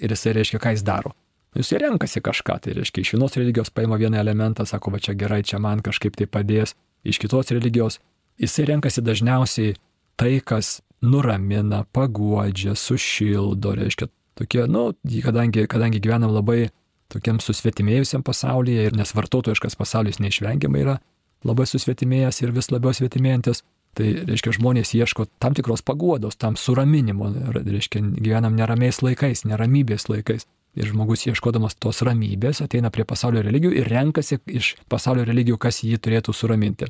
ir 0.00 0.14
jisai 0.14 0.34
reiškia, 0.38 0.60
ką 0.62 0.74
jis 0.76 0.84
daro. 0.86 1.12
Jis 1.54 1.70
renkasi 1.78 2.22
kažką, 2.24 2.56
tai 2.64 2.74
reiškia, 2.78 3.02
iš 3.04 3.12
vienos 3.14 3.36
religijos 3.38 3.70
paima 3.70 3.98
vieną 4.00 4.18
elementą, 4.18 4.64
sako, 4.66 4.90
va 4.94 4.98
čia 5.02 5.14
gerai, 5.18 5.42
čia 5.46 5.60
man 5.62 5.84
kažkaip 5.86 6.16
tai 6.18 6.26
padės, 6.26 6.74
iš 7.06 7.20
kitos 7.22 7.52
religijos 7.54 8.00
jisai 8.42 8.66
renkasi 8.72 9.04
dažniausiai 9.04 9.76
tai, 10.18 10.38
kas 10.42 10.80
nuramina, 11.04 11.84
paguodžia, 11.94 12.74
sušildo, 12.78 13.74
reiškia, 13.78 14.08
tokie, 14.38 14.64
nu, 14.70 14.88
kadangi, 15.22 15.66
kadangi 15.70 16.02
gyvenam 16.02 16.34
labai 16.34 16.72
tokiam 17.14 17.40
susvetimėjusiam 17.42 18.24
pasaulyje 18.26 18.88
ir 18.88 18.96
nes 18.98 19.14
vartotojiškas 19.16 19.78
pasaulis 19.80 20.20
neišvengiamai 20.22 20.82
yra 20.84 20.98
labai 21.44 21.66
susvetimėjęs 21.68 22.42
ir 22.42 22.52
vis 22.56 22.70
labiau 22.72 22.94
svetimėjantis, 22.96 23.62
tai 23.94 24.10
reiškia 24.26 24.56
žmonės 24.58 24.94
ieško 24.96 25.28
tam 25.42 25.54
tikros 25.56 25.84
paguodos, 25.86 26.38
tam 26.40 26.58
suraminimo, 26.58 27.30
reiškia 27.54 28.02
gyvenam 28.16 28.56
neramiais 28.58 29.00
laikais, 29.04 29.44
neramybės 29.46 30.08
laikais. 30.10 30.48
Ir 30.74 30.88
žmogus 30.90 31.22
ieškodamas 31.28 31.76
tos 31.78 32.00
ramybės 32.02 32.58
ateina 32.64 32.90
prie 32.90 33.04
pasaulio 33.06 33.44
religijų 33.46 33.76
ir 33.78 33.90
renkasi 33.92 34.40
iš 34.50 34.72
pasaulio 34.90 35.22
religijų, 35.28 35.58
kas 35.62 35.84
jį 35.86 36.00
turėtų 36.02 36.34
suraminti. 36.34 36.88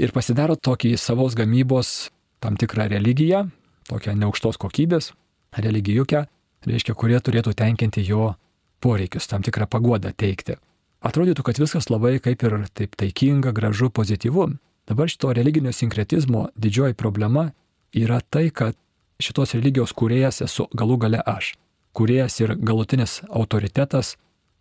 Ir 0.00 0.14
pasidaro 0.16 0.56
tokį 0.56 0.94
savos 0.96 1.36
gamybos 1.36 2.08
tam 2.40 2.56
tikrą 2.56 2.88
religiją, 2.88 3.42
tokią 3.90 4.16
neaukštos 4.16 4.56
kokybės 4.60 5.10
religijukę, 5.52 6.24
reiškia, 6.64 6.96
kurie 6.96 7.20
turėtų 7.20 7.52
tenkinti 7.56 8.06
jo 8.08 8.32
poreikius, 8.86 9.26
tam 9.26 9.42
tikrą 9.46 9.66
paguodą 9.70 10.14
teikti. 10.14 10.56
Atrodytų, 11.06 11.44
kad 11.46 11.58
viskas 11.60 11.90
labai 11.90 12.16
kaip 12.22 12.42
ir 12.46 12.56
taip 12.74 12.96
taikinga, 12.98 13.52
gražu, 13.56 13.90
pozityvu. 13.90 14.48
Dabar 14.86 15.10
šito 15.10 15.32
religinio 15.34 15.72
sinkretizmo 15.74 16.48
didžioji 16.56 16.94
problema 16.94 17.50
yra 17.94 18.20
tai, 18.20 18.48
kad 18.50 18.78
šitos 19.22 19.54
religijos 19.56 19.94
kuriejas 19.96 20.42
esu 20.46 20.68
galų 20.76 20.98
gale 21.06 21.20
aš. 21.26 21.54
Kuriejas 21.96 22.40
ir 22.40 22.54
galutinis 22.56 23.20
autoritetas 23.28 24.16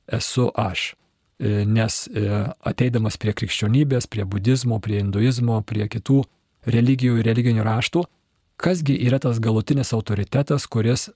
esu 0.08 0.50
aš. 0.55 0.94
E, 1.38 1.65
nes 1.67 2.05
e, 2.08 2.25
ateidamas 2.63 3.20
prie 3.20 3.34
krikščionybės, 3.36 4.08
prie 4.08 4.24
budizmo, 4.24 4.79
prie 4.79 5.01
hinduizmo, 5.01 5.60
prie 5.67 5.88
kitų 5.91 6.24
religijų 6.72 7.20
ir 7.20 7.27
religinių 7.27 7.65
raštų, 7.67 8.05
kasgi 8.62 8.96
yra 9.08 9.20
tas 9.20 9.41
galutinis 9.44 9.91
autoritetas, 9.94 10.67
kuris 10.72 11.10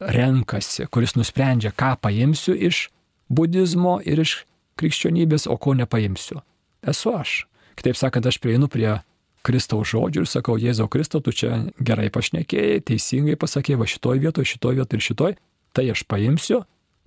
renkasi, 0.00 0.88
kuris 0.90 1.14
nusprendžia, 1.18 1.72
ką 1.74 1.94
paimsiu 2.02 2.54
iš 2.54 2.88
budizmo 3.28 3.98
ir 4.04 4.20
iš 4.24 4.42
krikščionybės, 4.80 5.46
o 5.50 5.56
ko 5.56 5.74
nepaimsiu. 5.78 6.40
Esu 6.84 7.14
aš. 7.14 7.44
Kitaip 7.78 7.98
sakant, 7.98 8.26
aš 8.26 8.38
prieinu 8.42 8.68
prie 8.70 8.98
Kristaus 9.44 9.90
žodžių 9.92 10.24
ir 10.24 10.28
sakau, 10.30 10.56
Jėzau 10.60 10.88
Kristau, 10.90 11.20
tu 11.20 11.32
čia 11.34 11.66
gerai 11.78 12.08
pašnekėjai, 12.12 12.80
teisingai 12.88 13.36
pasakėjai, 13.40 13.80
va 13.80 13.88
šitoj 13.90 14.22
vietoj, 14.22 14.46
šitoj 14.54 14.78
vietoj 14.80 14.98
ir 14.98 15.04
šitoj, 15.04 15.36
tai 15.76 15.84
aš 15.92 16.04
paimsiu, 16.08 16.62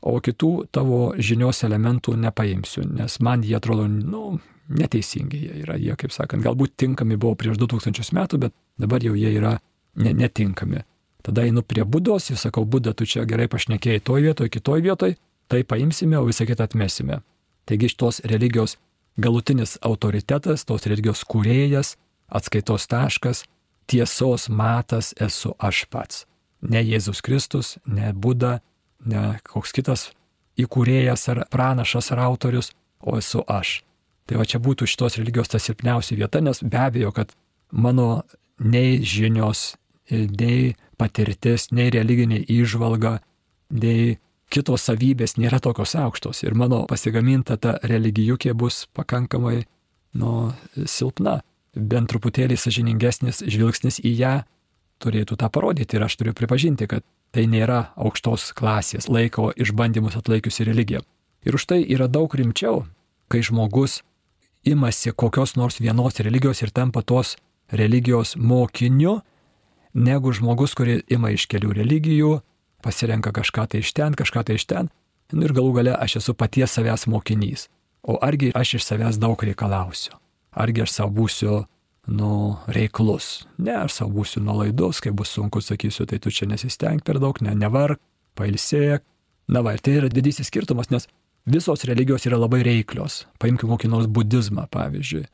o 0.05 0.19
kitų 0.21 0.51
tavo 0.75 0.99
žinios 1.17 1.63
elementų 1.65 2.13
nepaimsiu, 2.21 2.85
nes 2.99 3.17
man 3.25 3.45
jie 3.45 3.57
atrodo, 3.57 3.87
nu, 3.89 4.37
neteisingi 4.69 5.39
jie 5.47 5.63
yra, 5.63 5.77
jie, 5.81 5.95
kaip 5.97 6.13
sakant, 6.13 6.43
galbūt 6.45 6.75
tinkami 6.77 7.17
buvo 7.17 7.37
prieš 7.39 7.57
2000 7.61 8.13
metų, 8.13 8.41
bet 8.45 8.55
dabar 8.77 9.03
jau 9.03 9.15
jie 9.17 9.31
yra 9.39 9.55
ne, 9.97 10.13
netinkami. 10.13 10.83
Tada 11.27 11.43
einu 11.43 11.59
prie 11.59 11.83
būdos 11.83 12.29
ir 12.31 12.39
sakau, 12.39 12.63
būda, 12.63 12.93
tu 12.95 13.03
čia 13.03 13.25
gerai 13.27 13.49
pašnekėjai 13.51 14.03
toj 14.07 14.21
vietoj, 14.29 14.47
kitoj 14.53 14.79
vietoj, 14.85 15.17
tai 15.51 15.63
paimsime, 15.67 16.15
o 16.19 16.27
visą 16.27 16.47
kitą 16.47 16.67
atmesime. 16.69 17.19
Taigi 17.67 17.89
šitos 17.91 18.21
religijos 18.23 18.77
galutinis 19.19 19.75
autoritetas, 19.83 20.63
tos 20.63 20.87
religijos 20.87 21.25
kūrėjas, 21.27 21.97
atskaitos 22.31 22.87
taškas, 22.87 23.43
tiesos 23.91 24.47
matas 24.47 25.11
esu 25.19 25.51
aš 25.59 25.83
pats. 25.91 26.23
Ne 26.61 26.79
Jėzus 26.79 27.19
Kristus, 27.23 27.75
ne 27.83 28.13
Buda, 28.13 28.61
ne 29.03 29.37
koks 29.47 29.75
kitas 29.75 30.07
įkūrėjas 30.57 31.27
ar 31.33 31.43
pranašas 31.51 32.11
ar 32.15 32.23
autorius, 32.29 32.71
o 33.03 33.17
esu 33.19 33.43
aš. 33.47 33.81
Tai 34.27 34.39
va 34.39 34.47
čia 34.47 34.63
būtų 34.63 34.87
šitos 34.89 35.19
religijos 35.19 35.51
ta 35.51 35.59
silpniausia 35.59 36.17
vieta, 36.17 36.41
nes 36.43 36.63
be 36.63 36.79
abejo, 36.79 37.11
kad 37.15 37.35
mano 37.71 38.23
nei 38.59 39.03
žinios, 39.03 39.75
nei 40.09 40.75
patirtis, 40.97 41.69
nei 41.71 41.91
religinė 41.93 42.41
įžvalga, 42.51 43.17
nei 43.69 44.17
kitos 44.53 44.87
savybės 44.87 45.37
nėra 45.37 45.59
tokios 45.63 45.95
aukštos 45.99 46.43
ir 46.45 46.55
mano 46.55 46.85
pasigaminta 46.89 47.57
ta 47.57 47.77
religijukė 47.83 48.53
bus 48.57 48.85
pakankamai, 48.95 49.65
nu, 50.17 50.51
silpna. 50.85 51.41
Bent 51.77 52.09
truputėlį 52.09 52.55
sažiningesnis 52.57 53.43
žvilgsnis 53.45 53.99
į 54.01 54.13
ją 54.17 54.35
turėtų 55.03 55.37
tą 55.37 55.49
parodyti 55.53 55.97
ir 55.97 56.07
aš 56.07 56.15
turiu 56.17 56.33
pripažinti, 56.33 56.87
kad 56.89 57.05
tai 57.35 57.45
nėra 57.45 57.91
aukštos 57.99 58.49
klasės 58.57 59.09
laiko 59.11 59.51
išbandymus 59.53 60.17
atlaikiusi 60.17 60.65
religija. 60.65 61.03
Ir 61.45 61.57
už 61.59 61.67
tai 61.69 61.83
yra 61.85 62.07
daug 62.09 62.33
rimčiau, 62.33 62.87
kai 63.29 63.43
žmogus 63.45 64.01
imasi 64.65 65.13
kokios 65.13 65.55
nors 65.55 65.77
vienos 65.79 66.17
religijos 66.23 66.63
ir 66.63 66.73
tampa 66.73 67.03
tos 67.03 67.35
religijos 67.69 68.35
mokiniu, 68.35 69.19
negu 69.97 70.31
žmogus, 70.33 70.75
kuris 70.77 71.01
ima 71.09 71.31
iš 71.33 71.47
kelių 71.49 71.73
religijų, 71.81 72.37
pasirenka 72.85 73.33
kažką 73.33 73.65
tai 73.71 73.81
iš 73.81 73.93
ten, 73.97 74.13
kažką 74.17 74.45
tai 74.47 74.57
iš 74.59 74.67
ten, 74.69 74.91
nu 75.33 75.47
ir 75.47 75.55
galų 75.57 75.73
gale 75.79 75.95
aš 75.97 76.19
esu 76.21 76.37
paties 76.37 76.77
savęs 76.77 77.07
mokinys. 77.09 77.67
O 78.07 78.19
argi 78.23 78.53
aš 78.55 78.77
iš 78.77 78.85
savęs 78.87 79.17
daug 79.19 79.41
reikalausiu? 79.43 80.15
Argi 80.55 80.85
aš 80.85 80.93
savo 80.93 81.11
būsiu, 81.17 81.65
nu, 82.07 82.31
reiklus? 82.71 83.47
Ne, 83.57 83.73
aš 83.83 83.99
savo 83.99 84.13
būsiu 84.19 84.41
nuolaidus, 84.45 85.01
kai 85.03 85.11
bus 85.11 85.33
sunku, 85.33 85.61
sakysiu, 85.61 86.05
tai 86.07 86.21
tu 86.23 86.31
čia 86.31 86.47
nesisteng 86.47 87.03
per 87.03 87.19
daug, 87.19 87.41
ne, 87.43 87.55
nevark, 87.57 87.99
pailsėk. 88.37 89.03
Na 89.51 89.63
va, 89.63 89.73
ir 89.75 89.83
tai 89.83 89.97
yra 89.99 90.11
didysis 90.11 90.47
skirtumas, 90.51 90.91
nes 90.91 91.07
visos 91.47 91.83
religijos 91.87 92.27
yra 92.29 92.39
labai 92.39 92.61
reiklios. 92.67 93.25
Paimkime 93.41 93.73
kokį 93.73 93.91
nors 93.91 94.07
budizmą, 94.11 94.67
pavyzdžiui. 94.71 95.25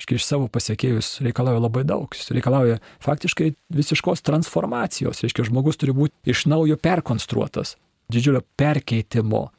Iškai 0.00 0.16
iš 0.16 0.24
savo 0.24 0.48
pasiekėjus 0.48 1.18
reikalauja 1.26 1.60
labai 1.60 1.82
daug. 1.84 2.08
Jis 2.16 2.32
reikalauja 2.32 2.78
faktiškai 3.04 3.50
visiškos 3.76 4.24
transformacijos. 4.24 5.20
Reiškia, 5.20 5.44
žmogus 5.50 5.76
turi 5.80 5.92
būti 5.96 6.32
iš 6.32 6.46
naujo 6.48 6.78
perkonstruotas. 6.80 7.74
Didžiulio 8.10 8.40
perkeitimo 8.56 9.50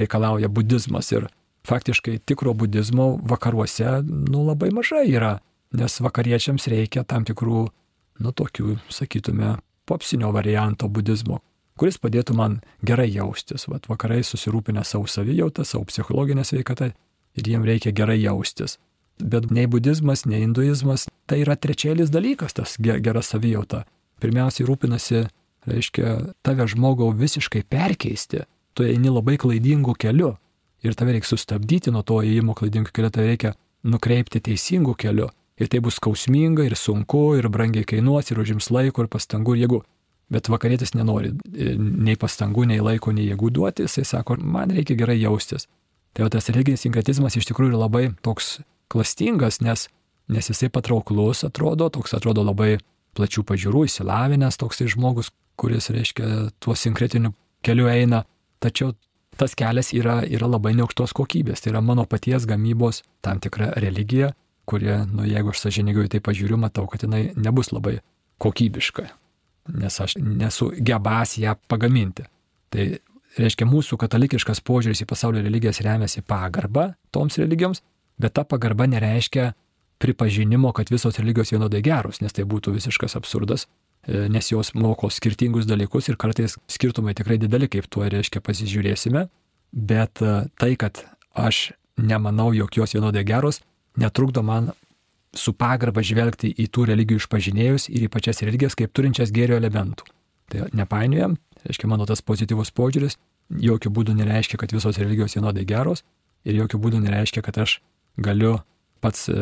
reikalauja 0.00 0.48
budizmas. 0.48 1.12
Ir 1.12 1.28
faktiškai 1.68 2.18
tikro 2.24 2.54
budizmo 2.56 3.18
vakaruose, 3.28 4.00
nu, 4.06 4.46
labai 4.48 4.72
mažai 4.72 5.04
yra. 5.12 5.36
Nes 5.76 6.00
vakariečiams 6.02 6.66
reikia 6.72 7.04
tam 7.06 7.26
tikrų, 7.28 7.66
nu, 8.24 8.32
tokių, 8.32 8.78
sakytume, 8.90 9.58
popsinio 9.86 10.32
varianto 10.34 10.88
budizmo, 10.88 11.42
kuris 11.78 12.00
padėtų 12.00 12.34
man 12.38 12.58
gerai 12.86 13.08
jaustis. 13.12 13.68
Vat 13.70 13.86
vakarai 13.90 14.22
susirūpinę 14.26 14.82
savo 14.84 15.06
savijautą, 15.10 15.64
savo 15.68 15.86
psichologinę 15.90 16.44
sveikatą 16.46 16.90
ir 17.36 17.52
jiem 17.52 17.68
reikia 17.68 17.92
gerai 17.94 18.18
jaustis. 18.22 18.78
Bet 19.22 19.50
nei 19.50 19.66
budizmas, 19.70 20.24
nei 20.26 20.42
hinduizmas 20.44 21.06
tai 21.30 21.42
yra 21.44 21.56
trečielis 21.56 22.10
dalykas, 22.12 22.54
tas 22.56 22.76
gera 22.80 23.22
savijauta. 23.22 23.84
Pirmiausiai 24.20 24.66
rūpinasi, 24.68 25.24
reiškia, 25.70 26.14
tave 26.44 26.66
žmogau 26.68 27.10
visiškai 27.16 27.62
perkeisti. 27.68 28.44
Tu 28.74 28.86
eini 28.86 29.12
labai 29.12 29.36
klaidingų 29.40 29.96
kelių 29.98 30.34
ir 30.86 30.96
tave 30.96 31.14
reikia 31.14 31.32
sustabdyti 31.32 31.92
nuo 31.92 32.02
to 32.06 32.20
įėjimo 32.24 32.54
klaidingų 32.56 32.92
kelių, 32.94 33.12
tave 33.14 33.28
reikia 33.32 33.54
nukreipti 33.84 34.42
teisingų 34.44 34.96
kelių. 35.00 35.28
Ir 35.60 35.68
tai 35.68 35.82
bus 35.84 35.98
skausminga 36.00 36.64
ir 36.64 36.76
sunku 36.78 37.34
ir 37.36 37.50
brangiai 37.52 37.84
kainuos 37.84 38.30
ir 38.32 38.40
užims 38.40 38.70
laiko 38.72 39.04
ir 39.04 39.10
pastangų 39.12 39.56
ir 39.56 39.66
jėgų. 39.66 39.80
Bet 40.30 40.48
vakarietis 40.48 40.94
nenori 40.94 41.34
e, 41.34 41.74
nei 41.76 42.16
pastangų, 42.16 42.64
nei 42.70 42.80
laiko, 42.80 43.12
nei 43.12 43.26
jėgų 43.26 43.50
duoti, 43.58 43.84
jisai 43.84 44.06
sako, 44.06 44.38
man 44.40 44.70
reikia 44.72 44.96
gerai 44.96 45.18
jaustis. 45.18 45.66
Tai 46.14 46.30
tas 46.32 46.48
religinis 46.50 46.84
sinkretizmas 46.86 47.36
iš 47.36 47.50
tikrųjų 47.50 47.74
yra 47.74 47.82
labai 47.84 48.04
toks 48.24 48.60
klastingas, 48.90 49.60
nes, 49.64 49.86
nes 50.30 50.50
jisai 50.52 50.70
patrauklus 50.72 51.44
atrodo, 51.46 51.90
toks 51.92 52.16
atrodo 52.18 52.44
labai 52.46 52.78
plačių 53.18 53.44
pažiūrų, 53.46 53.84
įsilavinęs 53.88 54.58
toksai 54.60 54.88
žmogus, 54.90 55.32
kuris, 55.60 55.90
reiškia, 55.92 56.50
tuo 56.62 56.76
sinkretiniu 56.78 57.34
keliu 57.66 57.88
eina. 57.90 58.24
Tačiau 58.62 58.94
tas 59.40 59.56
kelias 59.58 59.92
yra, 59.96 60.20
yra 60.26 60.48
labai 60.50 60.74
neaukštos 60.78 61.14
kokybės. 61.16 61.62
Tai 61.62 61.74
yra 61.74 61.84
mano 61.84 62.04
paties 62.08 62.46
gamybos 62.48 63.02
tam 63.24 63.40
tikra 63.42 63.72
religija, 63.82 64.34
kurie, 64.70 65.00
nu 65.10 65.26
jeigu 65.26 65.54
aš 65.54 65.64
sažiningai 65.66 66.10
tai 66.12 66.22
pažiūriu, 66.24 66.60
matau, 66.60 66.86
kad 66.90 67.06
jinai 67.06 67.30
nebus 67.40 67.72
labai 67.74 67.98
kokybiška 68.40 69.08
nes 69.68 70.00
aš 70.00 70.16
nesu 70.16 70.72
gebas 70.78 71.36
ją 71.38 71.54
pagaminti. 71.68 72.24
Tai 72.70 72.86
reiškia, 73.38 73.66
mūsų 73.68 73.98
katalikiškas 74.00 74.62
požiūris 74.66 75.04
į 75.04 75.08
pasaulio 75.10 75.42
religijas 75.44 75.82
remiasi 75.84 76.22
pagarba 76.26 76.90
toms 77.14 77.38
religijoms, 77.40 77.82
bet 78.20 78.36
ta 78.36 78.44
pagarba 78.44 78.86
nereiškia 78.90 79.52
pripažinimo, 80.00 80.72
kad 80.76 80.90
visos 80.90 81.18
religijos 81.20 81.52
vienodai 81.52 81.82
geros, 81.84 82.22
nes 82.24 82.32
tai 82.32 82.46
būtų 82.48 82.72
visiškas 82.76 83.16
absurdas, 83.18 83.66
e, 84.06 84.28
nes 84.32 84.48
jos 84.52 84.72
moko 84.74 85.10
skirtingus 85.12 85.68
dalykus 85.68 86.08
ir 86.08 86.16
kartais 86.20 86.56
skirtumai 86.72 87.14
tikrai 87.16 87.36
dideli, 87.40 87.68
kaip 87.68 87.88
tuo 87.92 88.06
reiškia 88.08 88.40
pasižiūrėsime, 88.44 89.26
bet 89.72 90.22
e, 90.24 90.36
tai, 90.60 90.72
kad 90.80 91.02
aš 91.36 91.70
nemanau, 92.00 92.52
jog 92.56 92.80
jos 92.80 92.96
vienodai 92.96 93.26
geros, 93.28 93.60
netrukdo 94.00 94.42
man 94.42 94.72
su 95.36 95.52
pagarba 95.52 96.02
žvelgti 96.02 96.50
į 96.58 96.70
tų 96.74 96.88
religijų 96.90 97.20
išpažinėjus 97.22 97.90
ir 97.92 98.08
į 98.08 98.10
pačias 98.12 98.40
religijas 98.42 98.76
kaip 98.78 98.94
turinčias 98.96 99.30
gėrio 99.34 99.60
elementų. 99.60 100.08
Tai 100.50 100.66
nepainiojam, 100.74 101.36
reiškia 101.62 101.90
mano 101.90 102.08
tas 102.08 102.24
pozityvus 102.26 102.72
požiūris, 102.74 103.20
jokių 103.50 103.92
būdų 103.94 104.16
nereiškia, 104.18 104.58
kad 104.58 104.72
visos 104.74 104.98
religijos 104.98 105.36
vienodai 105.36 105.66
geros 105.68 106.02
ir 106.48 106.56
jokių 106.58 106.80
būdų 106.82 107.04
nereiškia, 107.04 107.44
kad 107.46 107.60
aš 107.62 107.78
galiu 108.22 108.58
pats 109.00 109.28
e, 109.32 109.36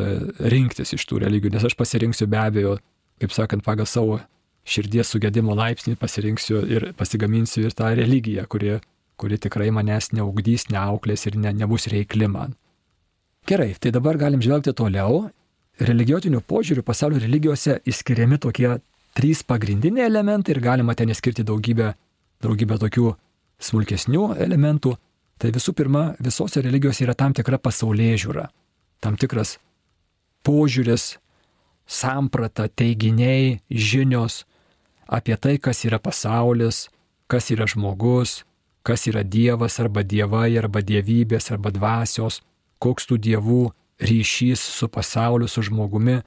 rinktis 0.53 0.95
iš 0.95 1.07
tų 1.09 1.23
religijų, 1.25 1.55
nes 1.55 1.67
aš 1.67 1.77
pasirinksiu 1.79 2.29
be 2.31 2.39
abejo, 2.41 2.77
kaip 3.23 3.35
sakant, 3.35 3.65
pagal 3.67 3.89
savo 3.91 4.21
širdies 4.69 5.11
sugedimo 5.11 5.57
laipsnį 5.59 5.97
pasirinksiu 5.99 6.63
ir 6.69 6.91
pasigaminsiu 6.99 7.67
ir 7.67 7.75
tą 7.77 7.91
religiją, 7.99 8.45
kuri, 8.51 8.77
kuri 9.19 9.39
tikrai 9.41 9.71
manęs 9.75 10.13
neugdys, 10.15 10.69
neauklės 10.73 11.27
ir 11.27 11.39
ne, 11.41 11.55
nebus 11.57 11.89
reikli 11.91 12.29
man. 12.31 12.55
Gerai, 13.49 13.73
tai 13.81 13.91
dabar 13.95 14.19
galim 14.21 14.43
žvelgti 14.45 14.75
toliau 14.77 15.25
religijotiniu 15.81 16.43
požiūriu 16.45 16.85
pasaulio 16.85 17.21
religijose 17.23 17.79
išskiriami 17.89 18.39
tokie 18.43 18.75
trys 19.17 19.43
pagrindiniai 19.47 20.07
elementai 20.07 20.55
ir 20.55 20.61
galima 20.63 20.95
ten 20.95 21.11
įskirti 21.15 21.47
daugybę, 21.47 21.93
daugybę 22.45 22.79
tokių 22.83 23.13
smulkesnių 23.69 24.33
elementų. 24.45 24.95
Tai 25.39 25.51
visų 25.55 25.75
pirma, 25.79 26.03
visose 26.19 26.61
religijose 26.63 27.05
yra 27.07 27.15
tam 27.15 27.35
tikra 27.35 27.61
pasaulyje 27.63 28.17
žiūra, 28.25 28.49
tam 29.01 29.17
tikras 29.21 29.57
požiūris, 30.47 31.17
samprata, 31.89 32.69
teiginiai, 32.69 33.59
žinios 33.71 34.45
apie 35.09 35.37
tai, 35.41 35.57
kas 35.59 35.85
yra 35.89 35.99
pasaulis, 35.99 36.89
kas 37.29 37.49
yra 37.51 37.67
žmogus, 37.69 38.43
kas 38.85 39.07
yra 39.09 39.25
Dievas 39.25 39.79
arba 39.81 40.05
dievai 40.05 40.53
arba 40.61 40.83
dievybės 40.85 41.51
arba 41.53 41.73
dvasios, 41.73 42.43
koks 42.79 43.09
tų 43.09 43.19
dievų 43.25 43.63
ryšys 44.01 44.61
su 44.61 44.89
pasauliu, 44.89 45.49
su 45.49 45.65
žmogumi 45.67 46.21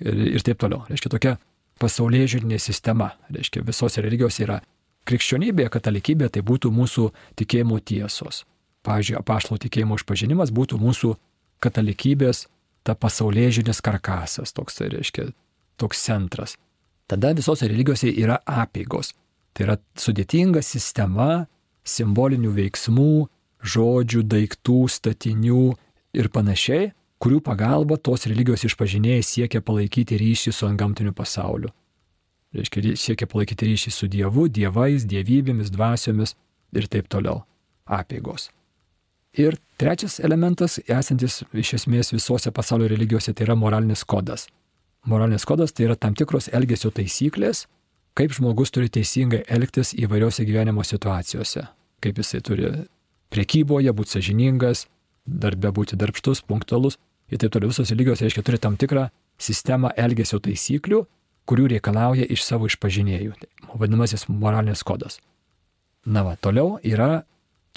ir, 0.00 0.22
ir 0.36 0.44
taip 0.44 0.60
toliau. 0.62 0.84
Reiškia 0.88 1.12
tokia 1.12 1.36
pasaulyje 1.80 2.36
žiūrinė 2.36 2.60
sistema. 2.62 3.14
Reiškia 3.32 3.64
visose 3.66 4.04
religijose 4.04 4.44
yra 4.44 4.60
krikščionybė, 5.06 5.68
katalikybė, 5.72 6.30
tai 6.32 6.42
būtų 6.46 6.70
mūsų 6.74 7.08
tikėjimo 7.40 7.80
tiesos. 7.80 8.44
Pavyzdžiui, 8.86 9.18
apaštalo 9.18 9.58
tikėjimo 9.62 9.98
išpažinimas 9.98 10.52
būtų 10.54 10.78
mūsų 10.82 11.14
katalikybės 11.62 12.46
ta 12.86 12.94
pasaulyje 12.94 13.58
žiūrinės 13.58 13.82
karkasas, 13.84 14.54
toks 14.54 14.78
tai 14.78 14.90
reiškia, 14.94 15.30
toks 15.80 16.02
centras. 16.06 16.56
Tada 17.10 17.32
visose 17.38 17.68
religijose 17.70 18.10
yra 18.10 18.40
apėgos. 18.46 19.12
Tai 19.54 19.66
yra 19.66 19.76
sudėtinga 19.98 20.62
sistema 20.62 21.46
simbolinių 21.86 22.52
veiksmų, 22.56 23.26
žodžių, 23.66 24.22
daiktų, 24.26 24.80
statinių 24.92 25.64
ir 26.18 26.28
panašiai, 26.34 26.90
kurių 27.22 27.40
pagalba 27.46 27.96
tos 27.96 28.26
religijos 28.28 28.66
išpažinėjai 28.68 29.24
siekia 29.24 29.62
palaikyti 29.64 30.18
ryšį 30.20 30.52
su 30.52 30.68
antgamtiniu 30.68 31.14
pasauliu. 31.16 31.72
Reiškia, 32.56 32.94
siekia 33.00 33.28
palaikyti 33.30 33.70
ryšį 33.72 33.92
su 33.92 34.08
Dievu, 34.12 34.46
dievais, 34.48 35.06
dievybėmis, 35.08 35.72
dvasiomis 35.72 36.36
ir 36.76 36.90
taip 36.92 37.08
toliau. 37.12 37.42
Apėgos. 37.86 38.50
Ir 39.36 39.58
trečias 39.76 40.16
elementas, 40.24 40.78
esantis 40.88 41.42
iš 41.52 41.74
esmės 41.76 42.12
visose 42.14 42.50
pasaulio 42.56 42.88
religijose, 42.88 43.34
tai 43.36 43.44
yra 43.44 43.56
moralinis 43.58 44.04
kodas. 44.08 44.46
Moralinis 45.04 45.44
kodas 45.44 45.76
tai 45.76 45.90
yra 45.90 45.96
tam 46.00 46.16
tikros 46.16 46.48
elgesio 46.56 46.88
taisyklės, 46.90 47.66
kaip 48.16 48.32
žmogus 48.32 48.72
turi 48.72 48.88
teisingai 48.88 49.42
elgtis 49.52 49.92
įvairiose 49.92 50.46
gyvenimo 50.48 50.84
situacijose. 50.84 51.66
Kaip 52.00 52.22
jisai 52.22 52.40
turi 52.40 52.72
priekyboje 53.32 53.92
būti 53.92 54.16
sažiningas, 54.16 54.86
darbe 55.26 55.68
būti 55.68 55.98
darbštus, 56.00 56.40
punktualus 56.48 56.96
ir 57.28 57.42
taip 57.42 57.52
toliau. 57.52 57.74
Visos 57.74 57.92
religijos, 57.92 58.24
reiškia, 58.24 58.44
turi 58.46 58.62
tam 58.62 58.80
tikrą 58.80 59.10
sistemą 59.36 59.92
elgesio 60.00 60.40
taisyklių, 60.40 61.04
kurių 61.46 61.70
reikalauja 61.76 62.24
iš 62.32 62.42
savo 62.46 62.70
išpažinėjų. 62.70 63.36
Vadinamasis 63.74 64.30
moralinis 64.32 64.82
kodas. 64.86 65.20
Na 66.06 66.24
va, 66.24 66.38
toliau 66.40 66.78
yra 66.86 67.26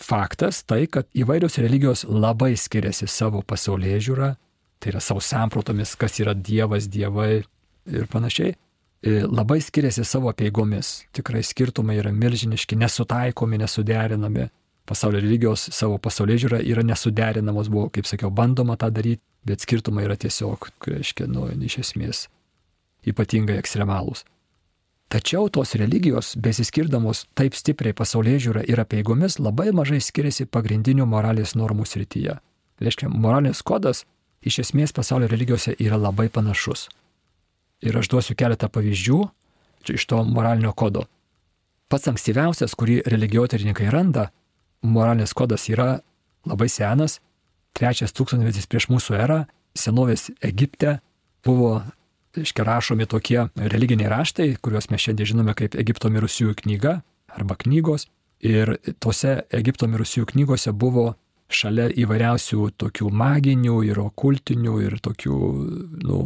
faktas 0.04 0.64
tai, 0.68 0.86
kad 0.92 1.08
įvairios 1.18 1.60
religijos 1.62 2.06
labai 2.08 2.54
skiriasi 2.58 3.08
savo 3.10 3.42
pasaulyje 3.46 4.00
žiūrą, 4.10 4.32
tai 4.80 4.94
yra 4.94 5.02
savo 5.04 5.24
samprotomis, 5.24 5.96
kas 6.00 6.20
yra 6.24 6.34
Dievas, 6.34 6.88
Dievai 6.92 7.44
ir 7.90 8.10
panašiai. 8.12 8.56
E, 9.00 9.22
labai 9.24 9.62
skiriasi 9.64 10.04
savo 10.04 10.32
apieigomis. 10.32 11.06
Tikrai 11.16 11.44
skirtumai 11.46 12.00
yra 12.02 12.12
milžiniški, 12.16 12.78
nesutaikomi, 12.80 13.60
nesuderinami 13.62 14.50
pasaulio 14.90 15.22
religijos 15.22 15.68
savo 15.76 16.00
pasaulyje 16.02 16.46
žiūra 16.46 16.60
yra 16.66 16.84
nesuderinamos, 16.86 17.70
buvo, 17.70 17.90
kaip 17.94 18.08
sakiau, 18.10 18.32
bandoma 18.34 18.78
tą 18.80 18.90
daryti, 18.94 19.22
bet 19.46 19.62
skirtumai 19.64 20.08
yra 20.08 20.18
tiesiog, 20.20 20.70
reiškia, 20.90 21.28
nu, 21.30 21.46
iš 21.70 21.80
esmės 21.84 22.26
ypatingai 23.08 23.60
ekstremalūs. 23.62 24.26
Tačiau 25.10 25.50
tos 25.50 25.74
religijos, 25.74 26.36
besiskirdamos 26.38 27.24
taip 27.34 27.56
stipriai 27.58 27.96
pasaulyje 27.98 28.44
žiūra 28.46 28.62
ir 28.70 28.78
apieigomis, 28.84 29.40
labai 29.42 29.72
mažai 29.74 29.98
skiriasi 30.06 30.46
pagrindinių 30.46 31.08
moralės 31.10 31.56
normų 31.58 31.88
srityje. 31.90 32.38
Reiškia, 32.80 33.10
moralės 33.10 33.64
kodas 33.66 34.04
iš 34.46 34.60
esmės 34.64 34.94
pasaulio 34.94 35.28
religijose 35.32 35.74
yra 35.82 35.98
labai 35.98 36.30
panašus. 36.30 36.88
Ir 37.82 37.98
aš 37.98 38.12
duosiu 38.12 38.38
keletą 38.38 38.70
pavyzdžių 38.70 39.20
iš 39.90 40.06
to 40.06 40.24
moralinio 40.24 40.74
kodo. 40.78 41.08
Pats 41.90 42.10
ankstyviausias, 42.12 42.76
kurį 42.78 43.02
religijoterininkai 43.10 43.90
randa, 43.90 44.30
moralės 44.86 45.34
kodas 45.34 45.66
yra 45.74 46.02
labai 46.46 46.70
senas, 46.70 47.18
trečias 47.74 48.14
tūkstantmetis 48.14 48.70
prieš 48.70 48.90
mūsų 48.94 49.18
erą, 49.18 49.40
senovės 49.74 50.30
Egipte 50.46 51.00
buvo, 51.46 51.80
aiškiai, 52.38 52.66
rašomi 52.68 53.08
tokie 53.10 53.48
religiniai 53.56 54.10
raštai, 54.12 54.54
kuriuos 54.62 54.90
mes 54.92 55.02
šiandien 55.02 55.32
žinome 55.34 55.56
kaip 55.58 55.78
Egipto 55.80 56.12
mirusiųjų 56.14 56.58
knyga 56.64 57.00
arba 57.34 57.58
knygos. 57.60 58.08
Ir 58.40 58.78
tose 59.04 59.42
Egipto 59.52 59.90
mirusiųjų 59.92 60.30
knygose 60.34 60.72
buvo 60.72 61.14
šalia 61.50 61.90
įvairiausių 61.98 62.70
tokių 62.80 63.10
maginių 63.10 63.82
ir 63.90 64.00
okultinių 64.00 64.76
ir 64.86 65.00
tokių, 65.04 65.38
nu, 66.06 66.22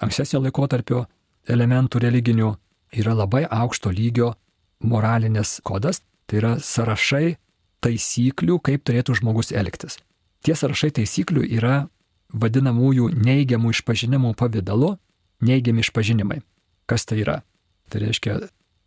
ankstesnio 0.00 0.40
laikotarpio 0.44 1.04
elementų 1.50 2.00
religinių, 2.04 2.52
yra 2.96 3.16
labai 3.18 3.44
aukšto 3.44 3.90
lygio 3.92 4.32
moralinės 4.80 5.58
kodas, 5.66 6.02
tai 6.28 6.40
yra 6.40 6.54
sąrašai 6.62 7.36
taisyklių, 7.84 8.58
kaip 8.64 8.84
turėtų 8.86 9.18
žmogus 9.18 9.52
elgtis. 9.52 9.98
Tie 10.46 10.54
sąrašai 10.54 10.92
taisyklių 11.00 11.44
yra 11.58 11.88
vadinamųjų 12.32 13.10
neigiamų 13.16 13.74
išpažinimų 13.74 14.34
pavydalu, 14.38 14.96
neigiami 15.44 15.84
išpažinimai. 15.84 16.40
Kas 16.88 17.04
tai 17.08 17.22
yra? 17.22 17.40
Tai 17.88 18.02
reiškia 18.04 18.40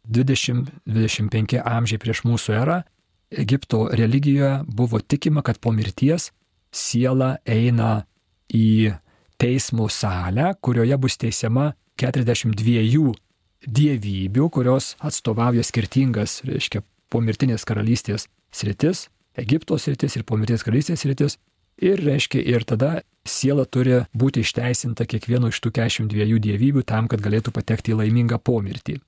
20-25 0.10 1.62
amžiai 1.62 2.02
prieš 2.02 2.24
mūsų 2.28 2.58
erą 2.58 2.82
Egipto 3.32 3.90
religijoje 3.92 4.64
buvo 4.68 5.00
tikima, 5.00 5.42
kad 5.42 5.60
po 5.60 5.72
mirties 5.72 6.32
siela 6.72 7.38
eina 7.46 8.04
į 8.54 8.92
teismo 9.40 9.88
salę, 9.90 10.52
kurioje 10.62 10.98
bus 10.98 11.18
teisiama 11.18 11.72
42 11.96 13.14
dievybių, 13.62 14.50
kurios 14.50 14.96
atstovauja 15.00 15.64
skirtingas, 15.64 16.42
reiškia, 16.48 16.82
pomirtinės 17.12 17.66
karalystės 17.68 18.28
sritis, 18.52 19.08
Egipto 19.38 19.78
sritis 19.80 20.18
ir 20.18 20.26
pomirtinės 20.28 20.66
karalystės 20.68 21.06
sritis. 21.06 21.38
Ir 21.82 22.02
reiškia, 22.06 22.42
ir 22.46 22.66
tada 22.68 23.02
siela 23.26 23.66
turi 23.66 24.04
būti 24.18 24.44
išteisinta 24.46 25.08
kiekvieno 25.10 25.50
iš 25.50 25.62
tų 25.64 25.72
42 25.74 26.42
dievybių 26.42 26.84
tam, 26.86 27.08
kad 27.10 27.22
galėtų 27.22 27.54
patekti 27.56 27.94
į 27.94 28.04
laimingą 28.04 28.38
pomirtį. 28.38 29.00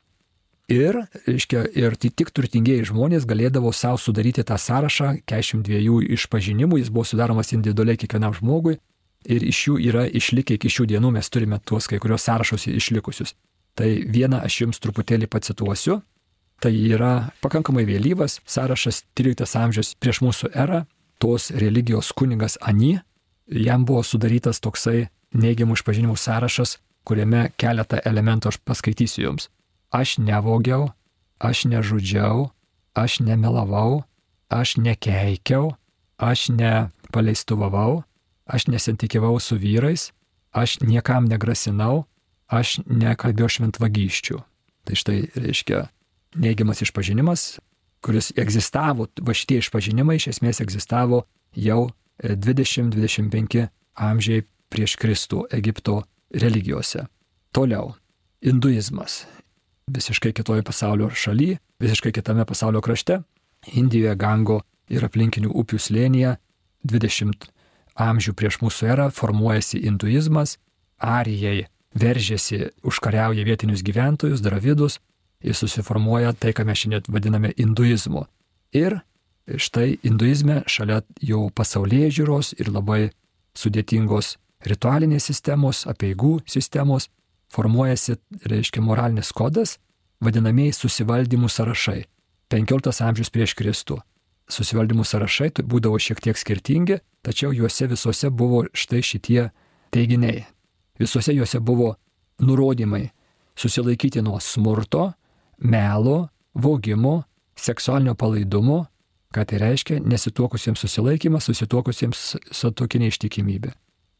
Ir, 0.71 0.95
reiškia, 1.27 1.65
ir 1.75 1.97
tik 1.99 2.31
turtingieji 2.31 2.88
žmonės 2.88 3.27
galėdavo 3.29 3.73
savo 3.75 3.99
sudaryti 3.99 4.45
tą 4.47 4.55
sąrašą 4.57 5.17
42 5.27 6.07
išpažinimų, 6.15 6.79
jis 6.79 6.89
buvo 6.93 7.03
sudaromas 7.05 7.51
individualiai 7.53 7.99
kiekvienam 7.99 8.33
žmogui 8.38 8.77
ir 9.27 9.43
iš 9.43 9.59
jų 9.67 9.75
yra 9.91 10.05
išlikę 10.07 10.55
iki 10.57 10.71
šių 10.71 10.88
dienų, 10.93 11.12
mes 11.17 11.29
turime 11.29 11.59
tuos 11.59 11.89
kai 11.91 11.99
kurios 11.99 12.23
sąrašus 12.25 12.69
išlikusius. 12.71 13.36
Tai 13.75 13.89
vieną 14.07 14.39
aš 14.45 14.62
jums 14.63 14.79
truputėlį 14.79 15.27
pacituosiu. 15.27 15.99
Tai 16.63 16.71
yra 16.71 17.33
pakankamai 17.43 17.83
vėlyvas 17.83 18.39
sąrašas 18.47 19.03
13 19.19 19.57
amžius 19.59 19.95
prieš 19.99 20.21
mūsų 20.23 20.53
erą, 20.55 20.83
tos 21.23 21.49
religijos 21.63 22.12
kunigas 22.12 22.59
Ani, 22.62 22.97
jam 23.47 23.88
buvo 23.88 24.03
sudarytas 24.03 24.59
toksai 24.59 25.07
neigiamų 25.33 25.79
išpažinimų 25.79 26.19
sąrašas, 26.19 26.77
kuriame 27.07 27.49
keletą 27.57 28.03
elementų 28.03 28.51
aš 28.51 28.62
paskaitysiu 28.67 29.29
jums 29.29 29.49
aš 29.93 30.17
nevogiau, 30.17 30.89
aš 31.38 31.69
nežudžiau, 31.69 32.49
aš 32.97 33.21
nemelavau, 33.21 34.03
aš 34.49 34.81
nekeikiau, 34.81 35.77
aš 36.17 36.49
nepaleistuvavau, 36.49 38.01
aš 38.49 38.67
nesantykiavau 38.73 39.38
su 39.38 39.55
vyrais, 39.62 40.09
aš 40.51 40.81
niekam 40.81 41.29
negrasinau, 41.29 42.09
aš 42.49 42.81
nekalbėjau 42.89 43.62
šventvagyščių. 43.62 44.41
Tai 44.83 44.95
štai 44.97 45.19
reiškia 45.38 45.88
neigiamas 46.36 46.81
išpažinimas, 46.83 47.62
kuris 48.03 48.31
egzistavo, 48.37 49.07
va 49.21 49.35
šitie 49.35 49.61
išpažinimai 49.63 50.17
iš 50.19 50.33
esmės 50.35 50.61
egzistavo 50.63 51.23
jau 51.55 51.87
20-25 52.23 53.67
amžiai 53.95 54.43
prieš 54.73 54.97
Kristų 55.01 55.47
Egipto 55.53 56.01
religijose. 56.33 57.07
Toliau. 57.53 57.93
Hinduizmas 58.43 59.23
visiškai 59.87 60.33
kitoje 60.33 60.63
pasaulio 60.63 61.09
šalyje, 61.09 61.57
visiškai 61.79 62.11
kitame 62.11 62.45
pasaulio 62.45 62.81
krašte, 62.81 63.21
Indijoje, 63.73 64.15
Gango 64.15 64.61
ir 64.91 65.05
aplinkinių 65.05 65.51
upių 65.55 65.79
slėnyje 65.79 66.35
20 66.83 67.47
amžių 67.95 68.33
prieš 68.35 68.59
mūsų 68.59 68.89
erą 68.91 69.05
formuojasi 69.13 69.79
hinduizmas, 69.85 70.57
arijai 70.99 71.67
veržėsi, 71.95 72.73
užkariauja 72.83 73.45
vietinius 73.47 73.83
gyventojus, 73.85 74.41
dravidus 74.43 74.99
ir 75.43 75.56
susiformuoja 75.56 76.34
tai, 76.34 76.53
ką 76.56 76.65
mes 76.67 76.79
šiandien 76.79 77.10
vadiname 77.13 77.53
hinduizmu. 77.58 78.25
Ir 78.73 78.99
štai 79.47 79.97
hinduizme 80.03 80.63
šalia 80.67 81.01
jau 81.21 81.49
pasaulyje 81.56 82.12
žiūros 82.19 82.53
ir 82.60 82.71
labai 82.71 83.12
sudėtingos 83.58 84.38
ritualinės 84.65 85.27
sistemos, 85.29 85.84
apieigų 85.89 86.39
sistemos, 86.49 87.10
formuojasi, 87.53 88.17
reiškia, 88.49 88.82
moralinis 88.82 89.34
kodas, 89.36 89.77
vadinamieji 90.23 90.73
susivaldymų 90.77 91.49
sąrašai. 91.51 92.03
15 92.53 93.03
amžius 93.06 93.32
prieš 93.34 93.56
Kristų. 93.60 93.99
Susivaldymų 94.51 95.06
sąrašai 95.08 95.51
būdavo 95.63 95.99
šiek 95.99 96.21
tiek 96.23 96.38
skirtingi, 96.38 96.99
tačiau 97.23 97.53
juose 97.56 97.88
visuose 97.91 98.29
buvo 98.29 98.65
štai 98.73 99.01
šitie 99.03 99.49
teiginiai. 99.93 100.45
Visuose 100.99 101.34
juose 101.34 101.60
buvo 101.60 101.95
nurodymai 102.43 103.10
susilaikyti 103.56 104.21
nuo 104.21 104.39
smurto, 104.41 105.13
melo, 105.63 106.28
vogimo, 106.54 107.23
seksualinio 107.56 108.15
palaidumo, 108.15 108.84
ką 109.34 109.45
tai 109.49 109.58
reiškia 109.62 110.02
nesituokusiems 110.06 110.84
susilaikymas, 110.84 111.47
susituokusiems 111.49 112.21
satokinė 112.54 113.10
ištikimybė, 113.10 113.71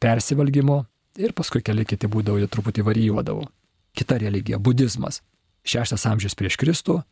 persivalgymo, 0.01 0.84
ir 1.17 1.34
paskui 1.38 1.62
keli 1.62 1.86
kiti 1.86 2.10
būdavo, 2.10 2.39
jie 2.41 2.49
truputį 2.49 2.86
varijuodavo. 2.88 3.45
Kita 3.93 4.17
religija- 4.17 4.58
budizmas. 4.67 5.21
Šeštas 5.63 6.06
amžius 6.06 6.36
prieš 6.36 6.58
Kristų, 6.58 7.03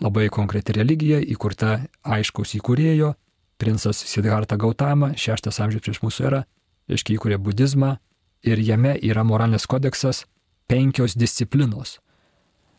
labai 0.00 0.28
konkreti 0.28 0.72
religija, 0.72 1.20
įkurta 1.20 1.86
aiškaus 2.02 2.54
įkūrėjo, 2.58 3.14
princas 3.58 3.96
Siddhartha 3.96 4.56
Gautama, 4.56 5.12
šeštas 5.14 5.60
amžius 5.60 5.82
prieš 5.82 6.00
mūsų 6.00 6.26
erą, 6.26 6.44
reiškia 6.88 7.18
įkūrė 7.18 7.38
budizmą 7.38 7.98
ir 8.42 8.58
jame 8.58 8.98
yra 9.02 9.22
moralinis 9.22 9.66
kodeksas 9.66 10.24
penkios 10.66 11.14
disciplinos. 11.14 11.98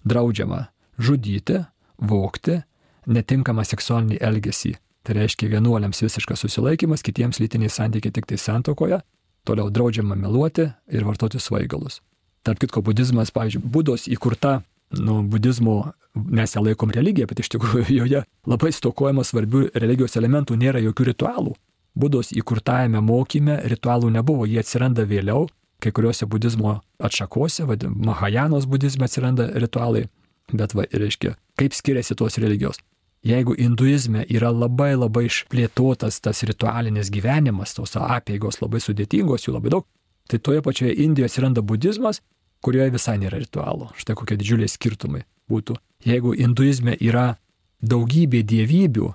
Draudžiama 0.06 0.71
žudyti, 1.00 1.64
vokti, 2.02 2.62
netinkamą 3.08 3.66
seksualinį 3.68 4.20
elgesį. 4.22 4.76
Tai 5.02 5.16
reiškia 5.18 5.50
vienuoliams 5.50 6.04
visiškas 6.04 6.44
susilaikimas, 6.44 7.02
kitiems 7.02 7.40
lytiniai 7.42 7.72
santykiai 7.74 8.14
tik 8.14 8.28
tai 8.30 8.38
santokoje, 8.38 9.02
Toliau 9.44 9.72
draudžiama 9.74 10.16
meluoti 10.16 10.68
ir 10.94 11.06
vartoti 11.06 11.40
svaigalus. 11.42 12.02
Tarp 12.46 12.62
kitko, 12.62 12.84
budizmas, 12.86 13.32
pavyzdžiui, 13.34 13.64
būdos 13.74 14.06
įkurta, 14.14 14.60
nu, 15.02 15.22
budizmo 15.26 15.94
mes 16.14 16.54
ją 16.54 16.62
laikom 16.62 16.94
religija, 16.94 17.28
bet 17.30 17.42
iš 17.42 17.50
tikrųjų 17.56 17.88
joje 18.02 18.22
labai 18.50 18.72
stokojama 18.74 19.26
svarbių 19.26 19.70
religijos 19.82 20.18
elementų, 20.22 20.58
nėra 20.62 20.82
jokių 20.86 21.10
ritualų. 21.12 21.56
Būdos 21.98 22.32
įkurtajame 22.38 23.02
mokyme 23.04 23.58
ritualų 23.74 24.14
nebuvo, 24.14 24.46
jie 24.48 24.62
atsiranda 24.62 25.04
vėliau, 25.10 25.48
kai 25.82 25.92
kuriuose 25.92 26.28
budizmo 26.30 26.78
atšakose, 27.02 27.66
vadin, 27.66 27.98
Mahajanos 28.06 28.70
budizme 28.70 29.10
atsiranda 29.10 29.50
ritualai, 29.58 30.06
bet, 30.52 30.76
va, 30.78 30.88
reiškia, 30.92 31.36
kaip 31.60 31.76
skiriasi 31.78 32.18
tos 32.20 32.40
religijos. 32.42 32.82
Jeigu 33.22 33.54
hinduizme 33.54 34.24
yra 34.34 34.50
labai 34.50 34.96
labai 34.96 35.28
išplėtotas 35.28 36.18
tas 36.26 36.42
ritualinis 36.48 37.12
gyvenimas, 37.14 37.76
tos 37.78 37.94
apėgos 38.00 38.58
labai 38.64 38.82
sudėtingos, 38.82 39.46
jų 39.46 39.54
labai 39.60 39.76
daug, 39.76 39.86
tai 40.30 40.40
toje 40.42 40.64
pačioje 40.66 40.96
Indijoje 41.04 41.30
atsiranda 41.30 41.62
budizmas, 41.62 42.22
kurioje 42.66 42.96
visai 42.96 43.20
nėra 43.22 43.42
ritualų. 43.44 43.92
Štai 44.02 44.16
kokie 44.18 44.38
didžiuliai 44.42 44.70
skirtumai 44.72 45.22
būtų. 45.52 45.78
Jeigu 46.06 46.34
hinduizme 46.38 46.96
yra 46.98 47.36
daugybė 47.82 48.42
dievybių, 48.48 49.12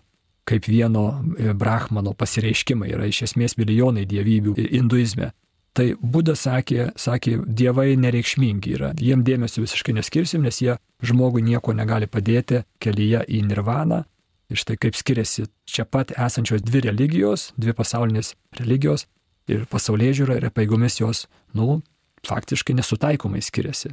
kaip 0.46 0.68
vieno 0.70 1.06
e, 1.38 1.50
brahmano 1.58 2.14
pasireiškimai, 2.14 2.92
yra 2.94 3.08
iš 3.10 3.24
esmės 3.26 3.56
milijonai 3.58 4.06
dievybių 4.06 4.54
hinduizme, 4.70 5.32
Tai 5.76 5.90
Buda 6.00 6.32
sakė, 6.32 6.92
sakė, 6.96 7.34
dievai 7.44 7.90
nereikšmingi 8.00 8.76
yra, 8.78 8.94
jiem 8.96 9.20
dėmesio 9.26 9.60
visiškai 9.60 9.92
neskirsim, 9.98 10.46
nes 10.46 10.62
jie 10.62 10.78
žmogui 11.04 11.42
nieko 11.44 11.74
negali 11.76 12.08
padėti 12.08 12.62
kelyje 12.80 13.26
į 13.28 13.42
nirvaną. 13.50 14.04
Ir 14.48 14.60
štai 14.62 14.78
kaip 14.80 14.96
skiriasi 14.96 15.48
čia 15.68 15.84
pat 15.84 16.14
esančios 16.16 16.64
dvi 16.64 16.86
religijos, 16.86 17.50
dvi 17.60 17.74
pasaulinės 17.76 18.32
religijos 18.56 19.04
ir 19.52 19.66
pasaulyje 19.68 20.22
žiūra 20.22 20.38
ir 20.38 20.48
paėgomis 20.54 21.00
jos, 21.02 21.26
nu, 21.52 21.82
faktiškai 22.26 22.78
nesutaikomai 22.78 23.42
skiriasi. 23.44 23.92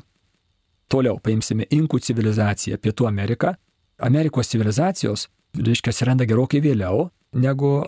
Toliau 0.88 1.18
paimsime 1.20 1.68
Inkų 1.74 2.00
civilizaciją, 2.06 2.78
Pietų 2.78 3.10
Ameriką. 3.10 3.56
Amerikos 4.04 4.52
civilizacijos, 4.54 5.28
reiškia, 5.58 5.92
atsiranda 5.92 6.28
gerokai 6.30 6.62
vėliau 6.64 7.10
negu 7.34 7.82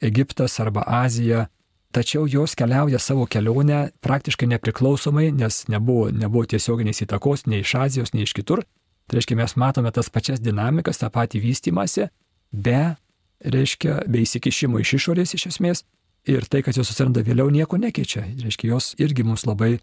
Egiptas 0.00 0.58
arba 0.60 0.84
Azija 1.00 1.48
tačiau 1.92 2.26
jos 2.30 2.54
keliauja 2.54 2.98
savo 2.98 3.26
kelionę 3.26 3.90
praktiškai 4.00 4.48
nepriklausomai, 4.54 5.30
nes 5.32 5.64
nebuvo, 5.68 6.10
nebuvo 6.14 6.46
tiesioginės 6.46 7.02
įtakos 7.06 7.46
nei 7.50 7.64
iš 7.64 7.74
Azijos, 7.78 8.12
nei 8.14 8.26
iš 8.26 8.34
kitur. 8.36 8.64
Tai 9.10 9.18
reiškia, 9.18 9.38
mes 9.40 9.56
matome 9.58 9.90
tas 9.90 10.10
pačias 10.10 10.42
dinamikas, 10.42 11.00
tą 11.02 11.10
patį 11.10 11.40
vystimąsi, 11.42 12.06
be, 12.52 12.94
reiškia, 13.42 14.04
be 14.06 14.22
įsikišimo 14.22 14.82
iš 14.82 14.94
išorės 15.00 15.34
iš 15.34 15.48
esmės. 15.54 15.82
Ir 16.28 16.44
tai, 16.52 16.60
kad 16.62 16.76
jos 16.76 16.92
atsiranda 16.92 17.24
vėliau, 17.24 17.48
nieko 17.50 17.78
nekeičia. 17.80 18.26
Reiškia, 18.44 18.68
jos 18.74 18.92
irgi 19.00 19.24
mums 19.24 19.46
labai 19.48 19.78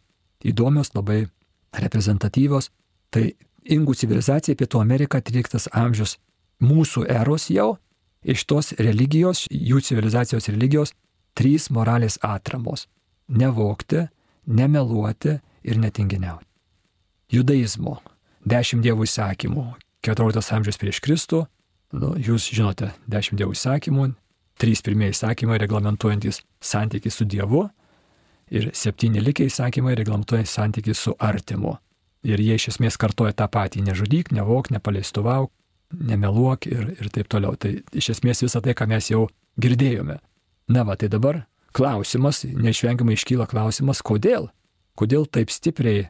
įdomios, 0.46 0.94
labai 0.96 1.26
reprezentatyvios. 1.76 2.70
Tai 3.12 3.26
Ingų 3.68 3.98
civilizacija, 4.00 4.56
Pietų 4.56 4.80
Amerika, 4.80 5.20
13 5.20 5.74
amžius 5.76 6.16
mūsų 6.64 7.04
eros 7.12 7.50
jau 7.52 7.74
iš 8.24 8.46
tos 8.48 8.72
religijos, 8.80 9.44
jų 9.52 9.82
civilizacijos 9.84 10.48
religijos, 10.48 10.94
trys 11.38 11.70
moralės 11.70 12.18
atramos- 12.26 12.88
nevokti, 13.42 14.08
nemeluoti 14.48 15.40
ir 15.64 15.76
netinginiauti. 15.78 16.46
Judaizmo- 17.32 18.02
dešimt 18.54 18.84
dievų 18.84 19.04
įsakymų, 19.06 19.76
14 20.02 20.52
amžius 20.52 20.78
prieš 20.78 21.02
Kristų, 21.02 21.48
nu, 21.94 22.16
jūs 22.16 22.50
žinote, 22.52 22.94
dešimt 23.10 23.40
dievų 23.40 23.54
įsakymų, 23.54 24.16
trys 24.58 24.82
pirmieji 24.82 25.14
įsakymai 25.14 25.60
reglamentuojantis 25.60 26.42
santykiai 26.62 27.12
su 27.12 27.26
Dievu 27.26 27.70
ir 28.50 28.72
septyni 28.74 29.22
likę 29.22 29.46
įsakymai 29.46 29.96
reglamentuojantys 29.96 30.56
santykiai 30.56 30.96
su 30.96 31.14
artimu. 31.20 31.78
Ir 32.24 32.40
jie 32.40 32.56
iš 32.56 32.70
esmės 32.74 32.98
kartoja 32.98 33.34
tą 33.34 33.48
patį- 33.48 33.84
nežudyk, 33.90 34.32
nevok, 34.32 34.72
nepaleistuvauk, 34.72 35.52
nemeluok 35.92 36.68
ir, 36.68 36.96
ir 37.00 37.10
taip 37.10 37.28
toliau. 37.28 37.58
Tai 37.58 37.70
iš 37.94 38.10
esmės 38.16 38.42
visą 38.44 38.62
tai, 38.62 38.74
ką 38.74 38.88
mes 38.88 39.10
jau 39.10 39.30
girdėjome. 39.60 40.20
Na 40.68 40.84
va, 40.84 40.98
tai 41.00 41.08
dabar 41.08 41.46
klausimas, 41.78 42.44
neišvengiamai 42.44 43.16
iškyla 43.16 43.48
klausimas, 43.48 44.02
kodėl? 44.04 44.50
Kodėl 45.00 45.28
taip 45.32 45.52
stipriai 45.54 46.08
e, 46.08 46.10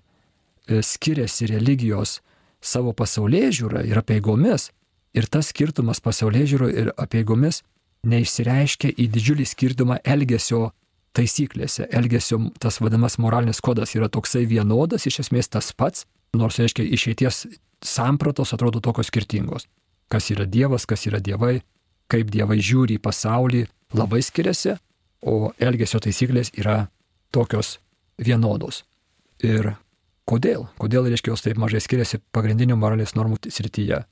skiriasi 0.82 1.50
religijos 1.52 2.22
savo 2.64 2.94
pasaulyje 2.98 3.52
žiūra 3.60 3.84
ir 3.86 4.00
apieigomis? 4.02 4.72
Ir 5.18 5.28
tas 5.30 5.52
skirtumas 5.52 6.02
pasaulyje 6.04 6.54
žiūro 6.54 6.70
ir 6.72 6.92
apieigomis 6.98 7.62
neišsireiškia 8.08 8.94
į 8.98 9.08
didžiulį 9.14 9.46
skirtumą 9.48 10.00
elgesio 10.06 10.72
taisyklėse. 11.18 11.88
Elgesio 11.94 12.40
tas 12.62 12.80
vadinamas 12.82 13.18
moralinis 13.22 13.62
kodas 13.64 13.96
yra 13.98 14.10
toksai 14.10 14.46
vienodas, 14.50 15.08
iš 15.10 15.22
esmės 15.26 15.50
tas 15.54 15.72
pats, 15.74 16.06
nors 16.38 16.60
reiškia 16.62 16.86
išeities 16.98 17.46
sampratos 17.86 18.54
atrodo 18.54 18.82
tokios 18.84 19.10
skirtingos. 19.12 19.68
Kas 20.12 20.30
yra 20.34 20.46
Dievas, 20.48 20.86
kas 20.88 21.06
yra 21.10 21.20
dievai, 21.20 21.60
kaip 22.12 22.30
dievai 22.34 22.60
žiūri 22.64 22.98
į 22.98 23.04
pasaulį, 23.04 23.66
labai 23.98 24.22
skiriasi, 24.26 24.78
o 25.28 25.52
elgesio 25.60 26.00
taisyklės 26.04 26.54
yra 26.58 26.88
tokios 27.34 27.78
vienodos. 28.22 28.84
Ir 29.44 29.74
kodėl? 30.30 30.68
Kodėl, 30.82 31.10
reiškia, 31.12 31.34
jos 31.34 31.44
taip 31.46 31.60
mažai 31.62 31.82
skiriasi 31.84 32.22
pagrindinių 32.36 32.78
moralės 32.80 33.16
normų 33.18 33.42
srityje? 33.52 34.04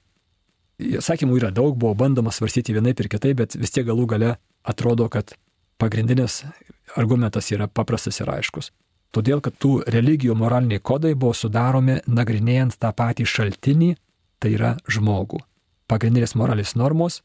Sakymų 0.75 1.39
yra 1.39 1.51
daug, 1.55 1.77
buvo 1.79 1.95
bandoma 1.95 2.33
svarstyti 2.35 2.75
vienaip 2.75 2.99
ir 2.99 3.09
kitaip, 3.11 3.37
bet 3.39 3.55
vis 3.55 3.71
tiek 3.71 3.85
galų 3.87 4.09
gale 4.11 4.31
atrodo, 4.67 5.07
kad 5.09 5.37
pagrindinis 5.79 6.43
argumentas 6.99 7.51
yra 7.55 7.67
paprastas 7.67 8.19
ir 8.19 8.31
aiškus. 8.31 8.71
Todėl, 9.15 9.39
kad 9.39 9.55
tų 9.55 9.85
religijų 9.87 10.35
moraliniai 10.35 10.81
kodai 10.83 11.13
buvo 11.15 11.31
sudaromi 11.37 12.01
nagrinėjant 12.11 12.75
tą 12.81 12.91
patį 12.91 13.27
šaltinį, 13.31 13.93
tai 14.43 14.51
yra 14.57 14.73
žmogų. 14.91 15.39
Pagrindinės 15.87 16.35
moralės 16.35 16.75
normos 16.75 17.21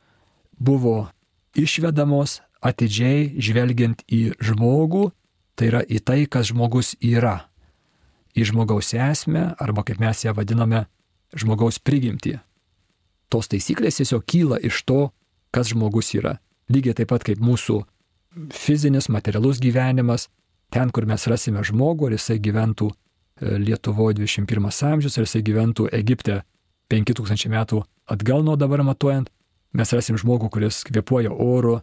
buvo 0.61 1.09
išvedamos 1.57 2.41
atidžiai 2.61 3.41
žvelgiant 3.41 4.05
į 4.07 4.37
žmogų, 4.45 5.09
tai 5.57 5.73
yra 5.73 5.81
į 5.83 6.03
tai, 6.05 6.21
kas 6.29 6.53
žmogus 6.53 6.95
yra. 7.01 7.49
Į 8.37 8.53
žmogaus 8.53 8.93
esmę, 8.95 9.57
arba 9.59 9.83
kaip 9.83 9.99
mes 9.99 10.23
ją 10.23 10.37
vadiname, 10.37 10.85
žmogaus 11.35 11.81
prigimtį 11.83 12.39
tos 13.31 13.49
taisyklės 13.51 14.01
tiesiog 14.01 14.27
kyla 14.27 14.59
iš 14.67 14.83
to, 14.89 15.01
kas 15.55 15.71
žmogus 15.73 16.13
yra. 16.19 16.39
Lygiai 16.71 16.97
taip 16.99 17.11
pat 17.13 17.25
kaip 17.27 17.41
mūsų 17.43 17.81
fizinis, 18.55 19.09
materialus 19.11 19.63
gyvenimas, 19.63 20.29
ten, 20.75 20.91
kur 20.95 21.07
mes 21.07 21.27
rasime 21.31 21.63
žmogų, 21.67 22.11
ar 22.11 22.17
jisai 22.19 22.39
gyventų 22.43 22.91
e, 22.91 23.57
Lietuvoje 23.63 24.19
21 24.21 24.71
amžius, 24.93 25.19
ar 25.19 25.27
jisai 25.27 25.43
gyventų 25.47 25.89
Egipte 25.97 26.43
5000 26.91 27.51
metų 27.51 27.83
atgal 28.11 28.45
nuo 28.47 28.57
dabar 28.59 28.83
matuojant, 28.87 29.31
mes 29.77 29.93
rasim 29.95 30.19
žmogų, 30.21 30.51
kuris 30.53 30.83
kvepuoja 30.89 31.33
oru, 31.33 31.81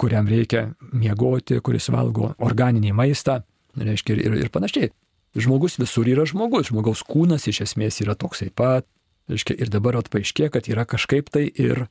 kuriam 0.00 0.28
reikia 0.28 0.70
miegoti, 0.92 1.60
kuris 1.60 1.90
valgo 1.92 2.34
organinį 2.38 2.94
maistą, 2.96 3.42
reiškia 3.76 4.16
ir, 4.16 4.38
ir, 4.44 4.48
panašiai. 4.52 4.92
Žmogus 5.36 5.78
visur 5.78 6.08
yra 6.10 6.24
žmogus, 6.26 6.72
žmogaus 6.72 7.04
kūnas 7.06 7.46
iš 7.46 7.62
esmės 7.68 8.00
yra 8.02 8.16
toksai 8.18 8.48
pat, 8.50 8.88
Reiškia, 9.30 9.54
ir 9.62 9.70
dabar 9.70 10.00
atpaaiškė, 10.00 10.48
kad 10.50 10.66
yra 10.70 10.82
kažkaip 10.88 11.28
tai 11.30 11.44
ir, 11.46 11.84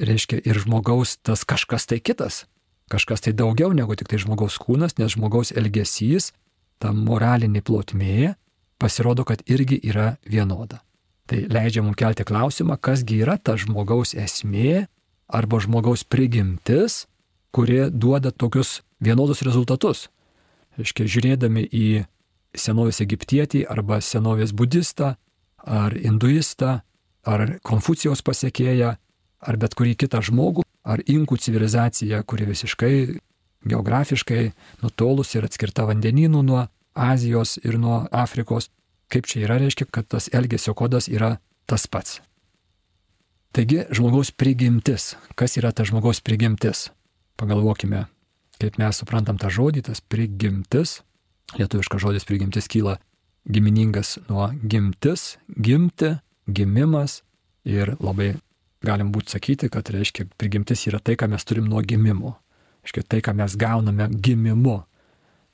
reiškia, 0.00 0.40
ir 0.48 0.60
žmogaus 0.62 1.18
tas 1.20 1.44
kažkas 1.44 1.84
tai 1.90 2.00
kitas. 2.00 2.46
Kažkas 2.88 3.24
tai 3.26 3.34
daugiau 3.36 3.74
negu 3.76 3.96
tik 3.98 4.08
tai 4.08 4.20
žmogaus 4.22 4.56
kūnas, 4.62 4.96
nes 4.96 5.12
žmogaus 5.12 5.52
elgesys, 5.52 6.30
ta 6.80 6.94
moralinė 6.96 7.60
plotmė, 7.66 8.36
pasirodo, 8.80 9.26
kad 9.28 9.42
irgi 9.44 9.76
yra 9.84 10.14
vienoda. 10.24 10.80
Tai 11.28 11.42
leidžia 11.50 11.82
mums 11.82 11.98
kelti 12.00 12.24
klausimą, 12.24 12.78
kasgi 12.80 13.20
yra 13.26 13.36
ta 13.36 13.58
žmogaus 13.60 14.14
esmė 14.16 14.86
arba 15.26 15.60
žmogaus 15.60 16.04
prigimtis, 16.04 17.06
kurie 17.50 17.90
duoda 17.90 18.30
tokius 18.30 18.82
vienodus 19.00 19.42
rezultatus. 19.46 20.08
Reiškia, 20.76 21.06
žiūrėdami 21.08 21.64
į 21.66 21.86
senovės 22.56 23.00
egiptietį 23.04 23.64
arba 23.68 24.00
senovės 24.04 24.52
budistą 24.56 25.14
ar 25.66 25.96
hinduistą, 25.96 26.80
ar 27.26 27.58
Konfucijos 27.66 28.22
pasiekėją, 28.22 28.94
ar 29.46 29.56
bet 29.60 29.74
kurį 29.74 29.96
kitą 29.98 30.22
žmogų, 30.24 30.64
ar 30.86 31.02
inkų 31.02 31.38
civilizaciją, 31.42 32.22
kuri 32.28 32.46
visiškai 32.46 32.94
geografiškai 33.66 34.52
nutolus 34.84 35.34
ir 35.34 35.46
atskirta 35.48 35.86
vandenynų 35.88 36.42
nuo 36.46 36.66
Azijos 36.96 37.56
ir 37.64 37.80
nuo 37.82 38.04
Afrikos, 38.14 38.70
kaip 39.12 39.26
čia 39.28 39.42
yra, 39.44 39.58
reiškia, 39.60 39.88
kad 39.90 40.08
tas 40.14 40.30
elgesio 40.32 40.74
kodas 40.74 41.10
yra 41.12 41.36
tas 41.66 41.86
pats. 41.90 42.20
Taigi 43.56 43.86
žmogaus 43.88 44.34
prigimtis. 44.36 45.14
Kas 45.32 45.54
yra 45.56 45.70
ta 45.72 45.86
žmogaus 45.88 46.18
prigimtis? 46.20 46.90
Pagalvokime, 47.40 48.02
kaip 48.60 48.76
mes 48.76 48.98
suprantam 49.00 49.38
tą 49.40 49.48
žodį, 49.48 49.86
tas 49.86 50.02
prigimtis. 50.04 50.98
Lietuviškas 51.56 52.02
žodis 52.04 52.28
prigimtis 52.28 52.68
kyla 52.68 52.98
giminingas 53.48 54.18
nuo 54.28 54.50
gimtis, 54.60 55.38
gimti, 55.56 56.18
gimimas 56.44 57.22
ir 57.64 57.94
labai 57.96 58.34
galim 58.84 59.08
būti 59.14 59.32
sakyti, 59.38 59.72
kad 59.72 59.88
reiškia 59.88 60.28
prigimtis 60.36 60.84
yra 60.90 61.00
tai, 61.00 61.16
ką 61.16 61.30
mes 61.32 61.48
turim 61.48 61.64
nuo 61.64 61.80
gimimo. 61.80 62.36
Reiškia 62.84 63.08
tai, 63.08 63.24
ką 63.24 63.38
mes 63.40 63.56
gauname 63.56 64.10
gimimu. 64.12 64.82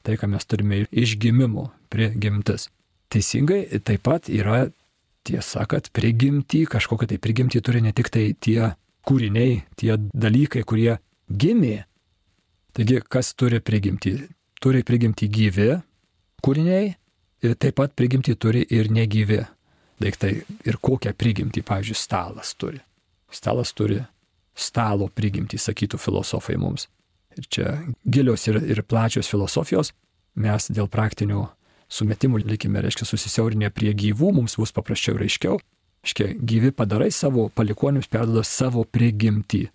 Tai, 0.02 0.18
ką 0.18 0.26
mes 0.34 0.50
turime 0.50 0.82
iš 0.90 1.14
gimimo, 1.22 1.70
prigimtis. 1.86 2.66
Teisingai, 3.14 3.62
taip 3.86 4.02
pat 4.02 4.26
yra 4.26 4.72
tiesa, 5.26 5.66
kad 5.70 5.90
prigimti, 5.94 6.64
kažkokią 6.70 7.12
tai 7.12 7.18
prigimti 7.22 7.62
turi 7.62 7.82
ne 7.84 7.92
tik 7.94 8.10
tai 8.12 8.32
tie 8.34 8.72
kūriniai, 9.06 9.62
tie 9.78 9.96
dalykai, 9.98 10.64
kurie 10.66 10.96
gimė. 11.30 11.84
Taigi, 12.72 13.02
kas 13.08 13.34
turi 13.36 13.60
prigimti? 13.60 14.16
Turi 14.62 14.82
prigimti 14.86 15.28
gyvi 15.28 15.70
kūriniai 16.42 16.92
taip 17.42 17.76
pat 17.78 17.94
prigimtį 17.98 18.36
turi 18.38 18.62
ir 18.70 18.90
negyvi 18.92 19.40
daiktai. 20.02 20.32
Ir 20.66 20.78
kokią 20.82 21.14
prigimtį, 21.18 21.64
pavyzdžiui, 21.66 21.98
stalas 21.98 22.54
turi. 22.58 22.80
Stalas 23.32 23.72
turi 23.74 24.00
stalo 24.54 25.08
prigimtį, 25.08 25.58
sakytų 25.58 25.98
filosofai 25.98 26.58
mums. 26.60 26.88
Ir 27.38 27.48
čia 27.48 27.74
gilios 28.04 28.44
ir, 28.50 28.60
ir 28.60 28.82
plačios 28.84 29.30
filosofijos, 29.30 29.92
mes 30.36 30.68
dėl 30.70 30.90
praktinių 30.92 31.46
sumetimų 31.92 32.42
likime, 32.46 32.82
reiškia, 32.84 33.06
susisiaurinę 33.08 33.70
prie 33.74 33.92
gyvų, 33.96 34.32
mums 34.38 34.56
bus 34.60 34.72
paprasčiau 34.74 35.18
ir 35.18 35.26
aiškiau. 35.28 35.58
Reiškia, 36.02 36.30
gyvi 36.40 36.72
padarai 36.74 37.10
savo 37.14 37.48
palikonims 37.54 38.08
perdoda 38.10 38.42
savo 38.46 38.84
prigimtį. 38.84 39.66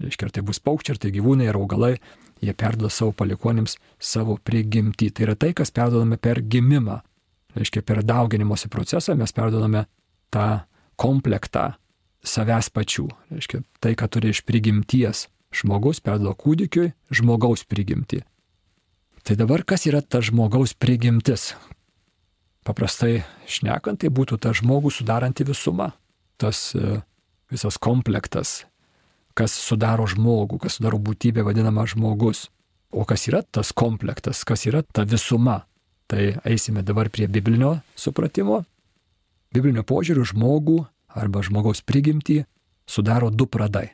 Reiškia, 0.00 0.28
ar 0.28 0.34
tai 0.34 0.42
bus 0.46 0.60
paukščiai, 0.64 0.96
ar 0.96 1.00
tai 1.04 1.12
gyvūnai, 1.14 1.46
ar 1.52 1.60
augalai, 1.60 1.94
jie 2.42 2.56
perdoda 2.56 2.90
savo 2.92 3.14
palikonėms 3.16 3.78
savo 4.00 4.36
prigimtį. 4.42 5.12
Tai 5.14 5.28
yra 5.28 5.38
tai, 5.38 5.54
kas 5.56 5.72
perdodame 5.76 6.18
per 6.20 6.42
gimimą 6.42 7.00
reiškia 7.54 7.82
per 7.82 8.02
dauginimosi 8.06 8.68
procesą 8.68 9.14
mes 9.18 9.32
perdodame 9.32 9.86
tą 10.30 10.62
komplektą 11.00 11.72
savęs 12.22 12.70
pačių. 12.74 13.08
Reiškia, 13.32 13.62
tai, 13.80 13.94
ką 13.96 14.08
turi 14.12 14.34
iš 14.34 14.42
prigimties 14.46 15.28
žmogus, 15.56 16.02
perdoda 16.04 16.36
kūdikiui 16.36 16.92
žmogaus 17.14 17.64
prigimtį. 17.66 18.22
Tai 19.30 19.36
dabar 19.38 19.62
kas 19.62 19.84
yra 19.86 20.00
ta 20.02 20.18
žmogaus 20.18 20.72
prigimtis? 20.74 21.52
Paprastai 22.66 23.20
šnekant, 23.46 24.00
tai 24.02 24.08
būtų 24.10 24.40
ta 24.42 24.50
žmogų 24.50 24.90
sudaranti 24.90 25.46
visuma. 25.46 25.92
Tas 26.34 26.72
e, 26.74 26.96
visas 27.46 27.78
komplektas, 27.78 28.64
kas 29.38 29.54
sudaro 29.54 30.08
žmogų, 30.10 30.58
kas 30.64 30.80
sudaro 30.80 30.98
būtybę 30.98 31.46
vadinamą 31.46 31.86
žmogus. 31.94 32.48
O 32.90 33.06
kas 33.06 33.28
yra 33.30 33.44
tas 33.46 33.70
komplektas, 33.70 34.42
kas 34.42 34.66
yra 34.66 34.82
ta 34.82 35.06
visuma? 35.06 35.60
Tai 36.10 36.42
eisime 36.42 36.82
dabar 36.82 37.06
prie 37.06 37.30
biblinio 37.30 37.76
supratimo. 37.94 38.64
Biblinio 39.54 39.86
požiūrių 39.86 40.26
žmogų 40.34 40.80
arba 41.06 41.46
žmogaus 41.46 41.86
prigimtį 41.86 42.40
sudaro 42.82 43.30
du 43.30 43.46
pradai. 43.46 43.92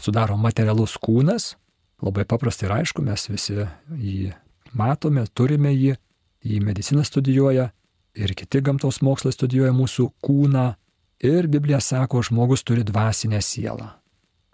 Sudaro 0.00 0.40
materialus 0.40 0.96
kūnas, 0.96 1.58
labai 2.00 2.24
paprastai 2.24 2.70
ir 2.72 2.78
aišku, 2.80 3.04
mes 3.04 3.28
visi 3.28 3.66
jį 3.92 4.30
matome, 4.78 5.26
turime 5.34 5.72
jį, 5.74 5.96
jį 6.46 6.60
medicina 6.64 7.04
studijuoja 7.04 7.70
ir 8.18 8.34
kiti 8.34 8.62
gamtos 8.64 9.00
mokslai 9.04 9.34
studijuoja 9.34 9.74
mūsų 9.76 10.10
kūną. 10.24 10.68
Ir 11.18 11.48
Biblija 11.50 11.80
sako, 11.82 12.22
žmogus 12.22 12.62
turi 12.62 12.84
dvasinę 12.86 13.40
sielą. 13.42 13.88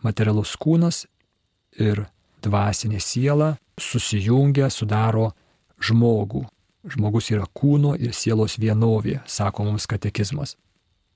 Materialus 0.05 0.55
kūnas 0.57 1.05
ir 1.77 2.07
dvasinė 2.45 3.01
siela 3.05 3.55
susijungia, 3.81 4.71
sudaro 4.71 5.33
žmogų. 5.81 6.45
Žmogus 6.85 7.31
yra 7.33 7.47
kūno 7.49 7.95
ir 7.97 8.13
sielos 8.17 8.59
vienovė, 8.61 9.23
sako 9.27 9.69
mums 9.69 9.87
katekizmas. 9.89 10.57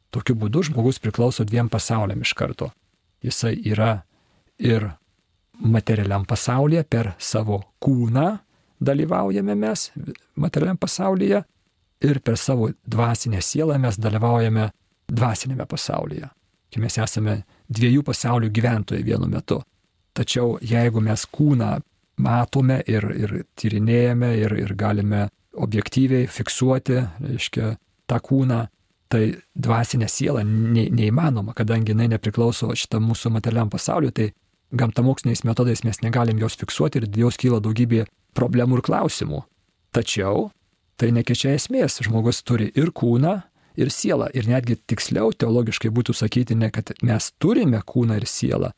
Tokiu 0.08 0.36
būdu 0.40 0.64
žmogus 0.70 1.00
priklauso 1.00 1.44
dviem 1.44 1.68
pasauliam 1.68 2.20
iš 2.24 2.32
karto. 2.36 2.70
Jisai 3.24 3.58
yra 3.68 4.02
ir 4.56 4.88
materialiam 5.60 6.24
pasaulyje 6.24 6.84
per 6.88 7.12
savo 7.18 7.60
kūną 7.84 8.38
dalyvaujame 8.80 9.54
mes 9.54 9.90
materialiam 10.36 10.76
pasaulyje 10.76 11.42
ir 12.04 12.20
per 12.20 12.36
savo 12.36 12.70
dvasinę 12.86 13.40
sielą 13.42 13.78
mes 13.78 13.98
dalyvaujame 13.98 14.68
dvasinėme 15.08 15.66
pasaulyje. 15.66 16.28
Kai 16.68 16.82
mes 16.84 16.98
esame 17.00 17.42
dviejų 17.72 18.04
pasaulių 18.04 18.50
gyventojai 18.52 19.04
vienu 19.04 19.28
metu. 19.30 19.62
Tačiau 20.14 20.58
jeigu 20.62 21.00
mes 21.00 21.24
kūną 21.32 21.78
matome 22.18 22.80
ir, 22.86 23.06
ir 23.14 23.34
tyrinėjame 23.58 24.32
ir, 24.42 24.54
ir 24.64 24.74
galime 24.76 25.28
objektyviai 25.58 26.26
fiksuoti, 26.30 26.98
reiškia, 27.24 27.76
tą 28.08 28.18
kūną, 28.24 28.66
tai 29.08 29.22
dvasinė 29.56 30.08
siela 30.10 30.42
ne, 30.44 30.88
neįmanoma, 30.92 31.54
kadangi 31.56 31.94
jinai 31.94 32.10
nepriklauso 32.12 32.68
šitam 32.76 33.06
mūsų 33.08 33.32
materialiam 33.32 33.70
pasauliu, 33.72 34.12
tai 34.12 34.32
gamtamoksliniais 34.76 35.46
metodais 35.48 35.84
mes 35.84 36.02
negalim 36.04 36.40
jos 36.42 36.58
fiksuoti 36.60 37.00
ir 37.00 37.08
jos 37.16 37.40
kyla 37.40 37.62
daugybė 37.64 38.04
problemų 38.38 38.78
ir 38.78 38.86
klausimų. 38.86 39.42
Tačiau 39.94 40.48
tai 40.98 41.10
nekeičia 41.14 41.56
esmės, 41.58 41.98
žmogus 42.06 42.42
turi 42.46 42.70
ir 42.78 42.92
kūną, 42.94 43.36
ir 43.78 43.90
sielą. 43.94 44.28
Ir 44.34 44.48
netgi 44.50 44.76
tiksliau 44.90 45.30
teologiškai 45.32 45.90
būtų 45.94 46.14
sakyti 46.16 46.56
ne, 46.58 46.70
kad 46.74 46.92
mes 47.02 47.30
turime 47.38 47.80
kūną 47.86 48.18
ir 48.18 48.26
sielą, 48.26 48.72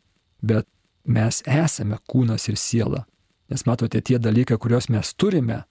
bet 0.45 0.69
mes 1.05 1.41
esame 1.47 1.99
kūnas 2.11 2.49
ir 2.53 2.61
siela. 2.61 3.07
Nes 3.51 3.65
matote, 3.67 4.01
tie 4.05 4.21
dalykai, 4.23 4.61
kuriuos 4.61 4.91
mes 4.93 5.15
turime, 5.17 5.65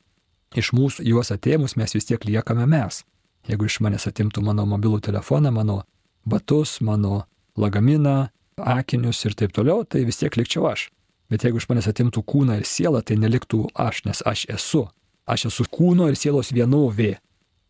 iš 0.57 0.73
mūsų 0.75 1.05
juos 1.07 1.31
atėmus 1.31 1.77
mes 1.79 1.93
vis 1.95 2.09
tiek 2.09 2.25
liekame 2.25 2.65
mes. 2.67 3.03
Jeigu 3.47 3.69
iš 3.69 3.79
manęs 3.85 4.09
atimtų 4.09 4.43
mano 4.43 4.65
mobilų 4.67 4.99
telefoną, 5.05 5.53
mano 5.55 5.83
batus, 6.27 6.79
mano 6.81 7.23
lagaminą, 7.57 8.29
akinius 8.59 9.23
ir 9.25 9.37
taip 9.37 9.53
toliau, 9.55 9.85
tai 9.85 10.03
vis 10.09 10.19
tiek 10.19 10.35
likčiau 10.35 10.67
aš. 10.73 10.89
Bet 11.29 11.45
jeigu 11.45 11.61
iš 11.61 11.67
manęs 11.69 11.89
atimtų 11.91 12.23
kūną 12.25 12.57
ir 12.59 12.65
sielą, 12.65 13.03
tai 13.05 13.19
neliktų 13.21 13.67
aš, 13.77 14.03
nes 14.07 14.23
aš 14.25 14.47
esu. 14.49 14.87
Aš 15.29 15.49
esu 15.51 15.67
kūno 15.69 16.07
ir 16.09 16.17
sielos 16.17 16.49
vienovė. 16.55 17.19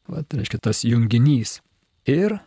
Va, 0.10 0.24
tai 0.24 0.40
reiškia 0.40 0.62
tas 0.64 0.86
junginys. 0.88 1.58
Ir, 2.08 2.38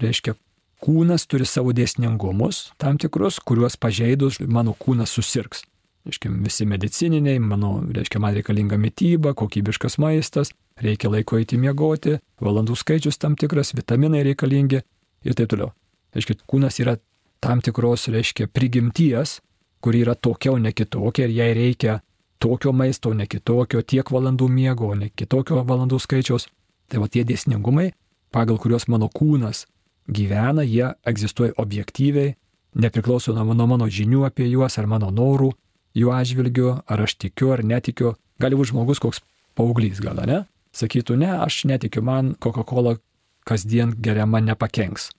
reiškia, 0.00 0.36
kūnas 0.82 1.26
turi 1.30 1.46
savo 1.48 1.74
dėsningumus 1.74 2.70
tam 2.80 2.98
tikrus, 3.02 3.40
kuriuos 3.42 3.76
pažeidus 3.76 4.38
mano 4.46 4.76
kūnas 4.78 5.12
susirgs. 5.18 5.66
Reiškia, 6.06 6.30
visi 6.42 6.66
medicininiai, 6.66 7.38
mano, 7.42 7.76
reiškia, 7.94 8.18
man 8.22 8.34
reikalinga 8.34 8.78
mytyba, 8.80 9.36
kokybiškas 9.38 10.00
maistas, 10.02 10.50
reikia 10.82 11.10
laiko 11.12 11.38
eiti 11.38 11.58
miegoti, 11.62 12.16
valandų 12.42 12.74
skaičius 12.78 13.20
tam 13.22 13.36
tikras, 13.38 13.70
vitaminai 13.78 14.24
reikalingi 14.26 14.82
ir 14.82 15.38
taip 15.38 15.52
toliau. 15.52 15.70
Reiškia, 16.14 16.40
kūnas 16.50 16.80
yra 16.82 16.96
tam 17.42 17.62
tikros, 17.62 18.08
reiškia, 18.10 18.48
prigimties, 18.50 19.40
kuri 19.82 20.04
yra 20.06 20.14
tokia, 20.14 20.54
o 20.54 20.58
ne 20.58 20.72
kitokia 20.72 21.26
ir 21.26 21.34
jai 21.36 21.52
reikia 21.58 22.00
tokio 22.42 22.72
maisto, 22.72 23.10
o 23.10 23.14
ne 23.14 23.26
kitokio, 23.26 23.82
tiek 23.82 24.10
valandų 24.10 24.48
miego, 24.50 24.92
o 24.92 24.98
ne 24.98 25.10
kitokio 25.14 25.62
valandų 25.66 25.98
skaičiaus. 26.02 26.48
Tai 26.90 27.02
va 27.02 27.08
tie 27.08 27.22
dėsningumai, 27.26 27.92
pagal 28.34 28.58
kuriuos 28.62 28.88
mano 28.90 29.08
kūnas 29.08 29.66
gyvena, 30.10 30.64
jie 30.66 30.90
egzistuoja 31.06 31.54
objektyviai, 31.62 32.34
nepriklauso 32.74 33.34
nuo 33.36 33.66
mano 33.66 33.86
žinių 33.86 34.26
apie 34.26 34.48
juos 34.50 34.78
ar 34.78 34.88
mano 34.90 35.10
norų 35.14 35.52
jų 35.98 36.12
atžvilgiu, 36.14 36.74
ar 36.86 37.04
aš 37.04 37.16
tikiu 37.20 37.52
ar 37.54 37.62
netikiu. 37.64 38.14
Gali 38.40 38.58
būti 38.58 38.72
žmogus 38.72 39.00
koks 39.02 39.22
paauglys 39.58 40.00
gal, 40.02 40.18
ne? 40.26 40.44
Sakytų, 40.72 41.18
ne, 41.20 41.30
aš 41.44 41.64
netikiu, 41.68 42.02
man 42.02 42.32
Coca-Cola 42.40 42.96
kasdien 43.44 43.92
geriama 44.00 44.40
nepakenks. 44.40 45.10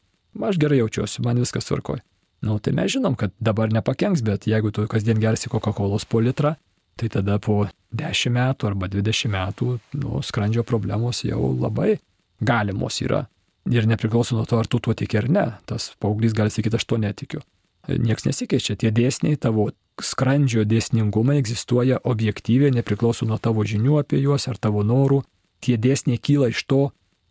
Aš 0.42 0.58
gerai 0.58 0.82
jaučiuosi, 0.82 1.22
man 1.22 1.38
viskas 1.38 1.70
tvarkoja. 1.70 2.02
Nu, 2.44 2.60
tai 2.60 2.74
mes 2.76 2.92
žinom, 2.92 3.16
kad 3.16 3.32
dabar 3.40 3.72
nepakenks, 3.72 4.22
bet 4.26 4.48
jeigu 4.52 4.72
tu 4.76 4.84
kasdien 4.92 5.20
gersi 5.22 5.50
Coca-Cola 5.50 6.00
po 6.10 6.20
litrą, 6.20 6.56
tai 7.00 7.10
tada 7.10 7.38
po 7.40 7.64
10 7.96 8.34
metų 8.36 8.68
arba 8.68 8.90
20 8.92 9.32
metų 9.32 9.78
nu, 10.02 10.20
skrandžio 10.22 10.66
problemos 10.68 11.24
jau 11.24 11.54
labai 11.56 11.98
galimos 12.44 13.00
yra. 13.02 13.28
Ir 13.72 13.88
nepriklauso 13.88 14.36
nuo 14.36 14.44
to, 14.46 14.60
ar 14.60 14.68
tu 14.68 14.82
tuo 14.84 14.94
tiki 14.94 15.18
ar 15.18 15.30
ne. 15.32 15.46
Tas 15.66 15.94
paauglys 16.04 16.36
gali 16.36 16.52
sakyti, 16.52 16.76
aš 16.76 16.86
to 16.86 17.00
netikiu. 17.00 17.40
Niekas 17.88 18.28
nesikeičia. 18.28 18.76
Tie 18.80 18.92
dėsniai, 18.92 19.40
tavo 19.40 19.70
skrandžio 20.04 20.66
dėsningumai 20.68 21.38
egzistuoja 21.40 22.02
objektyviai, 22.04 22.74
nepriklauso 22.76 23.28
nuo 23.30 23.40
tavo 23.40 23.64
žinių 23.64 24.02
apie 24.02 24.20
juos 24.20 24.50
ar 24.52 24.60
tavo 24.60 24.84
norų. 24.84 25.22
Tie 25.64 25.78
dėsniai 25.80 26.20
kyla 26.20 26.52
iš 26.52 26.66
to, 26.68 26.82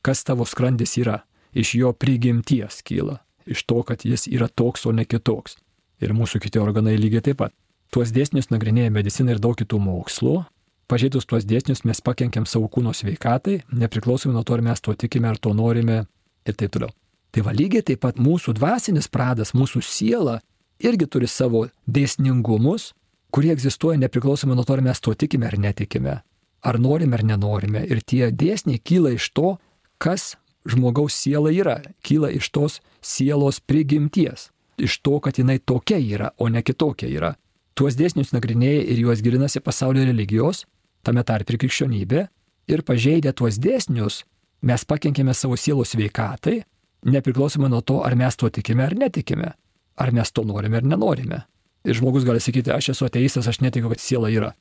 kas 0.00 0.24
tavo 0.24 0.48
skrandis 0.48 0.96
yra. 1.00 1.20
Iš 1.52 1.74
jo 1.76 1.92
prigimties 1.92 2.80
kyla. 2.80 3.20
Iš 3.46 3.64
to, 3.66 3.82
kad 3.86 4.04
jis 4.06 4.28
yra 4.30 4.48
toks, 4.48 4.86
o 4.86 4.92
ne 4.92 5.04
kitoks. 5.04 5.58
Ir 6.02 6.14
mūsų 6.16 6.40
kiti 6.42 6.60
organai 6.62 6.96
lygiai 6.98 7.22
taip 7.28 7.42
pat. 7.42 7.54
Tuos 7.92 8.12
dėsnius 8.14 8.50
nagrinėja 8.50 8.90
medicina 8.90 9.34
ir 9.34 9.40
daug 9.42 9.56
kitų 9.58 9.78
mokslų. 9.82 10.40
Pažeidus 10.88 11.28
tuos 11.28 11.44
dėsnius 11.48 11.84
mes 11.88 12.00
pakenkiam 12.04 12.46
savo 12.48 12.68
kūno 12.72 12.92
sveikatai, 12.96 13.62
nepriklausomai 13.72 14.34
nuo 14.36 14.42
to, 14.44 14.56
ar 14.56 14.64
mes 14.64 14.80
to 14.80 14.94
tikime, 14.98 15.28
ar 15.30 15.38
to 15.40 15.52
norime 15.56 16.02
ir 16.44 16.56
taip 16.58 16.72
toliau. 16.74 16.90
Tai 17.32 17.44
va 17.46 17.54
lygiai 17.56 17.84
taip 17.86 18.02
pat 18.04 18.18
mūsų 18.20 18.52
dvasinis 18.58 19.08
pradas, 19.08 19.54
mūsų 19.56 19.80
siela 19.86 20.40
irgi 20.82 21.06
turi 21.08 21.28
savo 21.30 21.64
dėsningumus, 21.88 22.90
kurie 23.32 23.52
egzistuoja 23.54 24.00
nepriklausomai 24.02 24.56
nuo 24.58 24.66
to, 24.68 24.76
ar 24.76 24.84
mes 24.84 25.00
to 25.00 25.14
tikime 25.16 25.48
ar 25.48 25.56
netikime, 25.56 26.18
ar 26.60 26.80
norime 26.80 27.16
ar 27.16 27.24
nenorime. 27.24 27.86
Ir 27.88 28.02
tie 28.04 28.28
dėsniai 28.28 28.82
kyla 28.84 29.14
iš 29.16 29.30
to, 29.32 29.54
kas 30.02 30.34
žmogaus 30.68 31.14
siela 31.16 31.52
yra, 31.52 31.80
kyla 32.04 32.30
iš 32.32 32.50
tos 32.50 32.80
sielos 33.02 33.60
prigimties, 33.60 34.50
iš 34.78 35.00
to, 35.02 35.18
kad 35.20 35.38
jinai 35.38 35.58
tokia 35.58 35.98
yra, 35.98 36.32
o 36.38 36.48
ne 36.48 36.62
kitokia 36.62 37.10
yra 37.10 37.34
tuos 37.78 37.96
dėsnius 37.96 38.32
nagrinėja 38.34 38.84
ir 38.92 39.00
juos 39.06 39.22
gilinasi 39.24 39.62
pasaulio 39.64 40.04
religijos, 40.06 40.66
tame 41.02 41.24
tarp 41.26 41.50
ir 41.50 41.58
krikščionybė, 41.62 42.26
ir 42.72 42.84
pažeidę 42.86 43.32
tuos 43.36 43.58
dėsnius 43.62 44.22
mes 44.62 44.84
pakenkėme 44.86 45.34
savo 45.34 45.56
sielos 45.58 45.96
veikatai, 45.98 46.60
nepriklausomai 47.08 47.70
nuo 47.72 47.82
to, 47.82 48.00
ar 48.06 48.16
mes 48.18 48.36
tuo 48.38 48.50
tikime 48.52 48.86
ar 48.86 48.94
netikime, 48.98 49.54
ar 49.98 50.12
mes 50.14 50.30
to 50.30 50.44
norime 50.46 50.78
ar 50.78 50.86
nenorime. 50.86 51.42
Ir 51.82 51.98
žmogus 51.98 52.26
gali 52.28 52.38
sakyti, 52.38 52.70
aš 52.70 52.92
esu 52.92 53.08
ateistas, 53.08 53.48
aš 53.50 53.58
netikiu, 53.64 53.90
kad 53.90 54.02
siela 54.02 54.30
yra. 54.30 54.52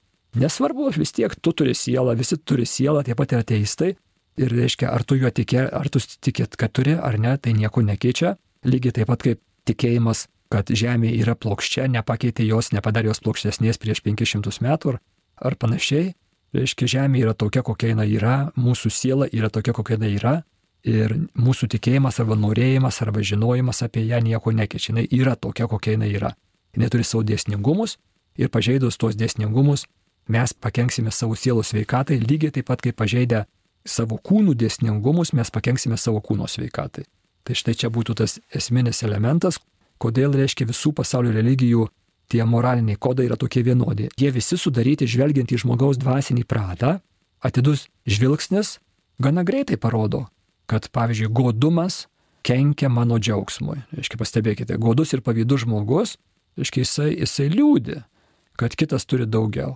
Nesvarbu, 0.42 0.90
vis 0.96 1.12
tiek 1.14 1.36
tu 1.44 1.52
turi 1.54 1.76
sielą, 1.78 2.16
visi 2.18 2.40
turi 2.40 2.66
sielą, 2.66 3.04
taip 3.06 3.20
pat 3.20 3.36
ir 3.36 3.44
ateistai. 3.44 3.92
Ir 4.40 4.54
reiškia, 4.56 4.88
ar 4.92 5.04
tu 5.04 5.18
juo 5.20 5.30
tikė, 5.30 5.66
ar 5.76 5.90
tu 5.92 6.00
tikėt, 6.00 6.56
kad 6.60 6.72
turi, 6.72 6.96
ar 6.96 7.18
ne, 7.20 7.36
tai 7.38 7.52
nieko 7.58 7.84
nekeičia. 7.84 8.38
Lygiai 8.64 8.96
taip 8.96 9.10
pat 9.12 9.26
kaip 9.26 9.42
tikėjimas 9.68 10.28
kad 10.52 10.72
Žemė 10.76 11.14
yra 11.22 11.36
plokščia, 11.40 11.88
nepakeitė 11.92 12.46
jos, 12.50 12.72
nepadarė 12.76 13.12
jos 13.12 13.22
plokštesnės 13.24 13.80
prieš 13.82 14.04
500 14.04 14.60
metų 14.66 14.96
ar, 14.96 14.98
ar 15.48 15.58
panašiai. 15.60 16.12
Reiškia, 16.56 16.90
Žemė 16.96 17.24
yra 17.24 17.34
tokia, 17.34 17.64
kokia 17.64 17.94
jinai 17.94 18.10
yra, 18.12 18.36
mūsų 18.60 18.92
siela 18.92 19.30
yra 19.32 19.50
tokia, 19.50 19.74
kokia 19.78 19.96
jinai 19.96 20.12
yra 20.18 20.34
ir 20.84 21.14
mūsų 21.38 21.70
tikėjimas 21.72 22.20
arba 22.20 22.36
norėjimas 22.36 23.00
arba 23.06 23.22
žinojimas 23.24 23.84
apie 23.86 24.04
ją 24.10 24.20
nieko 24.26 24.52
nekeičia. 24.52 24.92
Jinai 24.92 25.06
yra 25.16 25.38
tokia, 25.40 25.70
kokia 25.72 25.96
jinai 25.96 26.12
yra. 26.18 26.34
Jinai 26.76 26.90
turi 26.92 27.08
savo 27.08 27.24
dėsningumus 27.28 27.96
ir 28.36 28.52
pažeidus 28.52 29.00
tuos 29.00 29.16
dėsningumus 29.16 29.86
mes 30.32 30.54
pakenksime 30.54 31.12
savo 31.12 31.38
sielos 31.40 31.72
sveikatai, 31.72 32.20
lygiai 32.20 32.52
taip 32.56 32.68
pat 32.68 32.84
kaip 32.84 32.98
pažeidę 33.00 33.46
savo 33.88 34.18
kūnų 34.18 34.56
dėsningumus 34.58 35.34
mes 35.38 35.52
pakenksime 35.54 35.98
savo 35.98 36.22
kūno 36.24 36.48
sveikatai. 36.50 37.06
Tai 37.44 37.58
štai 37.58 37.74
čia 37.74 37.90
būtų 37.90 38.16
tas 38.22 38.38
esminis 38.54 39.02
elementas, 39.04 39.58
kodėl 40.02 40.36
reiškia 40.38 40.68
visų 40.70 40.94
pasaulio 40.98 41.34
religijų 41.34 41.88
tie 42.32 42.46
moraliniai 42.48 43.00
kodai 43.00 43.28
yra 43.28 43.38
tokie 43.38 43.64
vienodi. 43.66 44.10
Jie 44.18 44.32
visi 44.32 44.58
sudaryti 44.58 45.10
žvelgiant 45.10 45.52
į 45.52 45.60
žmogaus 45.66 46.00
dvasinį 46.00 46.46
pradą, 46.48 47.00
atidus 47.44 47.88
žvilgsnis 48.08 48.78
gana 49.22 49.44
greitai 49.44 49.78
parodo, 49.82 50.28
kad 50.70 50.88
pavyzdžiui 50.94 51.32
godumas 51.34 52.06
kenkia 52.48 52.90
mano 52.90 53.20
džiaugsmui. 53.20 53.82
Reiškia, 53.98 54.18
pastebėkite, 54.22 54.78
godus 54.82 55.14
ir 55.14 55.26
pavydus 55.26 55.66
žmogus, 55.66 56.16
reiškia, 56.58 56.86
jisai, 56.86 57.10
jisai 57.20 57.50
liūdi, 57.54 58.00
kad 58.58 58.78
kitas 58.78 59.06
turi 59.10 59.28
daugiau. 59.30 59.76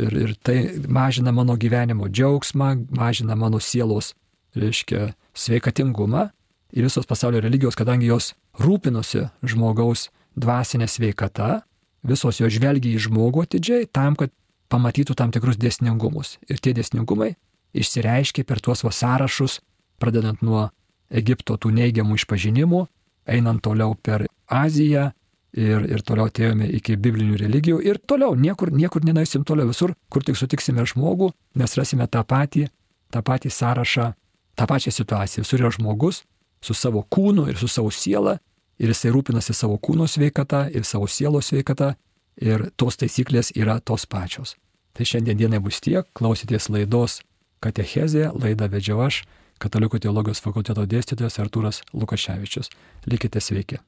Ir, 0.00 0.16
ir 0.16 0.34
tai 0.40 0.58
mažina 0.88 1.32
mano 1.34 1.56
gyvenimo 1.60 2.08
džiaugsmą, 2.08 2.72
mažina 2.96 3.36
mano 3.36 3.60
sielos, 3.60 4.14
reiškia, 4.56 5.12
sveikatingumą. 5.36 6.30
Ir 6.72 6.86
visos 6.86 7.06
pasaulio 7.06 7.42
religijos, 7.42 7.76
kadangi 7.76 8.08
jos 8.08 8.32
rūpinosi 8.62 9.26
žmogaus 9.42 10.08
dvasinė 10.38 10.86
sveikata, 10.88 11.62
visos 12.06 12.38
jo 12.40 12.48
žvelgia 12.48 12.94
į 12.94 13.04
žmogų 13.08 13.44
atidžiai 13.44 13.88
tam, 13.92 14.16
kad 14.16 14.32
pamatytų 14.70 15.16
tam 15.18 15.34
tikrus 15.34 15.58
dėsningumus. 15.60 16.38
Ir 16.48 16.62
tie 16.62 16.72
dėsningumai 16.76 17.34
išsireiškia 17.74 18.46
per 18.46 18.62
tuos 18.62 18.84
vasarašus, 18.86 19.58
pradedant 20.00 20.42
nuo 20.46 20.68
Egipto 21.10 21.58
tų 21.58 21.74
neigiamų 21.74 22.20
išpažinimų, 22.20 22.84
einant 23.26 23.62
toliau 23.66 23.96
per 23.98 24.28
Aziją, 24.50 25.10
ir, 25.52 25.86
ir 25.90 26.02
toliau 26.06 26.28
atėjome 26.30 26.68
iki 26.78 26.96
biblinių 27.00 27.38
religijų 27.40 27.80
ir 27.86 28.00
toliau, 28.06 28.34
niekur, 28.38 28.72
niekur 28.72 29.04
nenaisim 29.06 29.44
toliau 29.44 29.70
visur, 29.70 29.94
kur 30.08 30.24
tik 30.26 30.38
sutiksime 30.38 30.84
žmogų, 30.86 31.30
mes 31.58 31.76
rasime 31.78 32.06
tą 32.06 32.22
patį, 32.26 32.68
tą 33.10 33.22
patį 33.26 33.52
sąrašą, 33.54 34.12
tą 34.56 34.68
pačią 34.70 34.92
situaciją. 34.94 35.44
Visur 35.44 35.64
yra 35.64 35.72
žmogus 35.74 36.22
su 36.62 36.76
savo 36.76 37.02
kūnu 37.02 37.48
ir 37.50 37.58
su 37.58 37.68
savo 37.68 37.90
siela 37.90 38.38
ir 38.80 38.92
jisai 38.92 39.12
rūpinasi 39.14 39.56
savo 39.56 39.78
kūno 39.78 40.06
sveikata 40.08 40.68
ir 40.74 40.86
savo 40.88 41.08
sielos 41.08 41.50
sveikata 41.50 41.94
ir 42.40 42.70
tos 42.76 43.00
taisyklės 43.00 43.52
yra 43.56 43.80
tos 43.80 44.06
pačios. 44.06 44.56
Tai 44.94 45.06
šiandien 45.06 45.38
dienai 45.38 45.60
bus 45.62 45.80
tiek, 45.80 46.06
klausyties 46.14 46.68
laidos 46.72 47.20
Katechezė, 47.60 48.30
laidą 48.32 48.70
vedžiau 48.72 49.02
aš, 49.04 49.22
Katalikų 49.60 49.98
teologijos 50.00 50.40
fakulteto 50.40 50.86
dėstytojas 50.88 51.36
Artūras 51.42 51.82
Lukaševičius. 51.92 52.72
Likite 53.12 53.44
sveiki. 53.44 53.82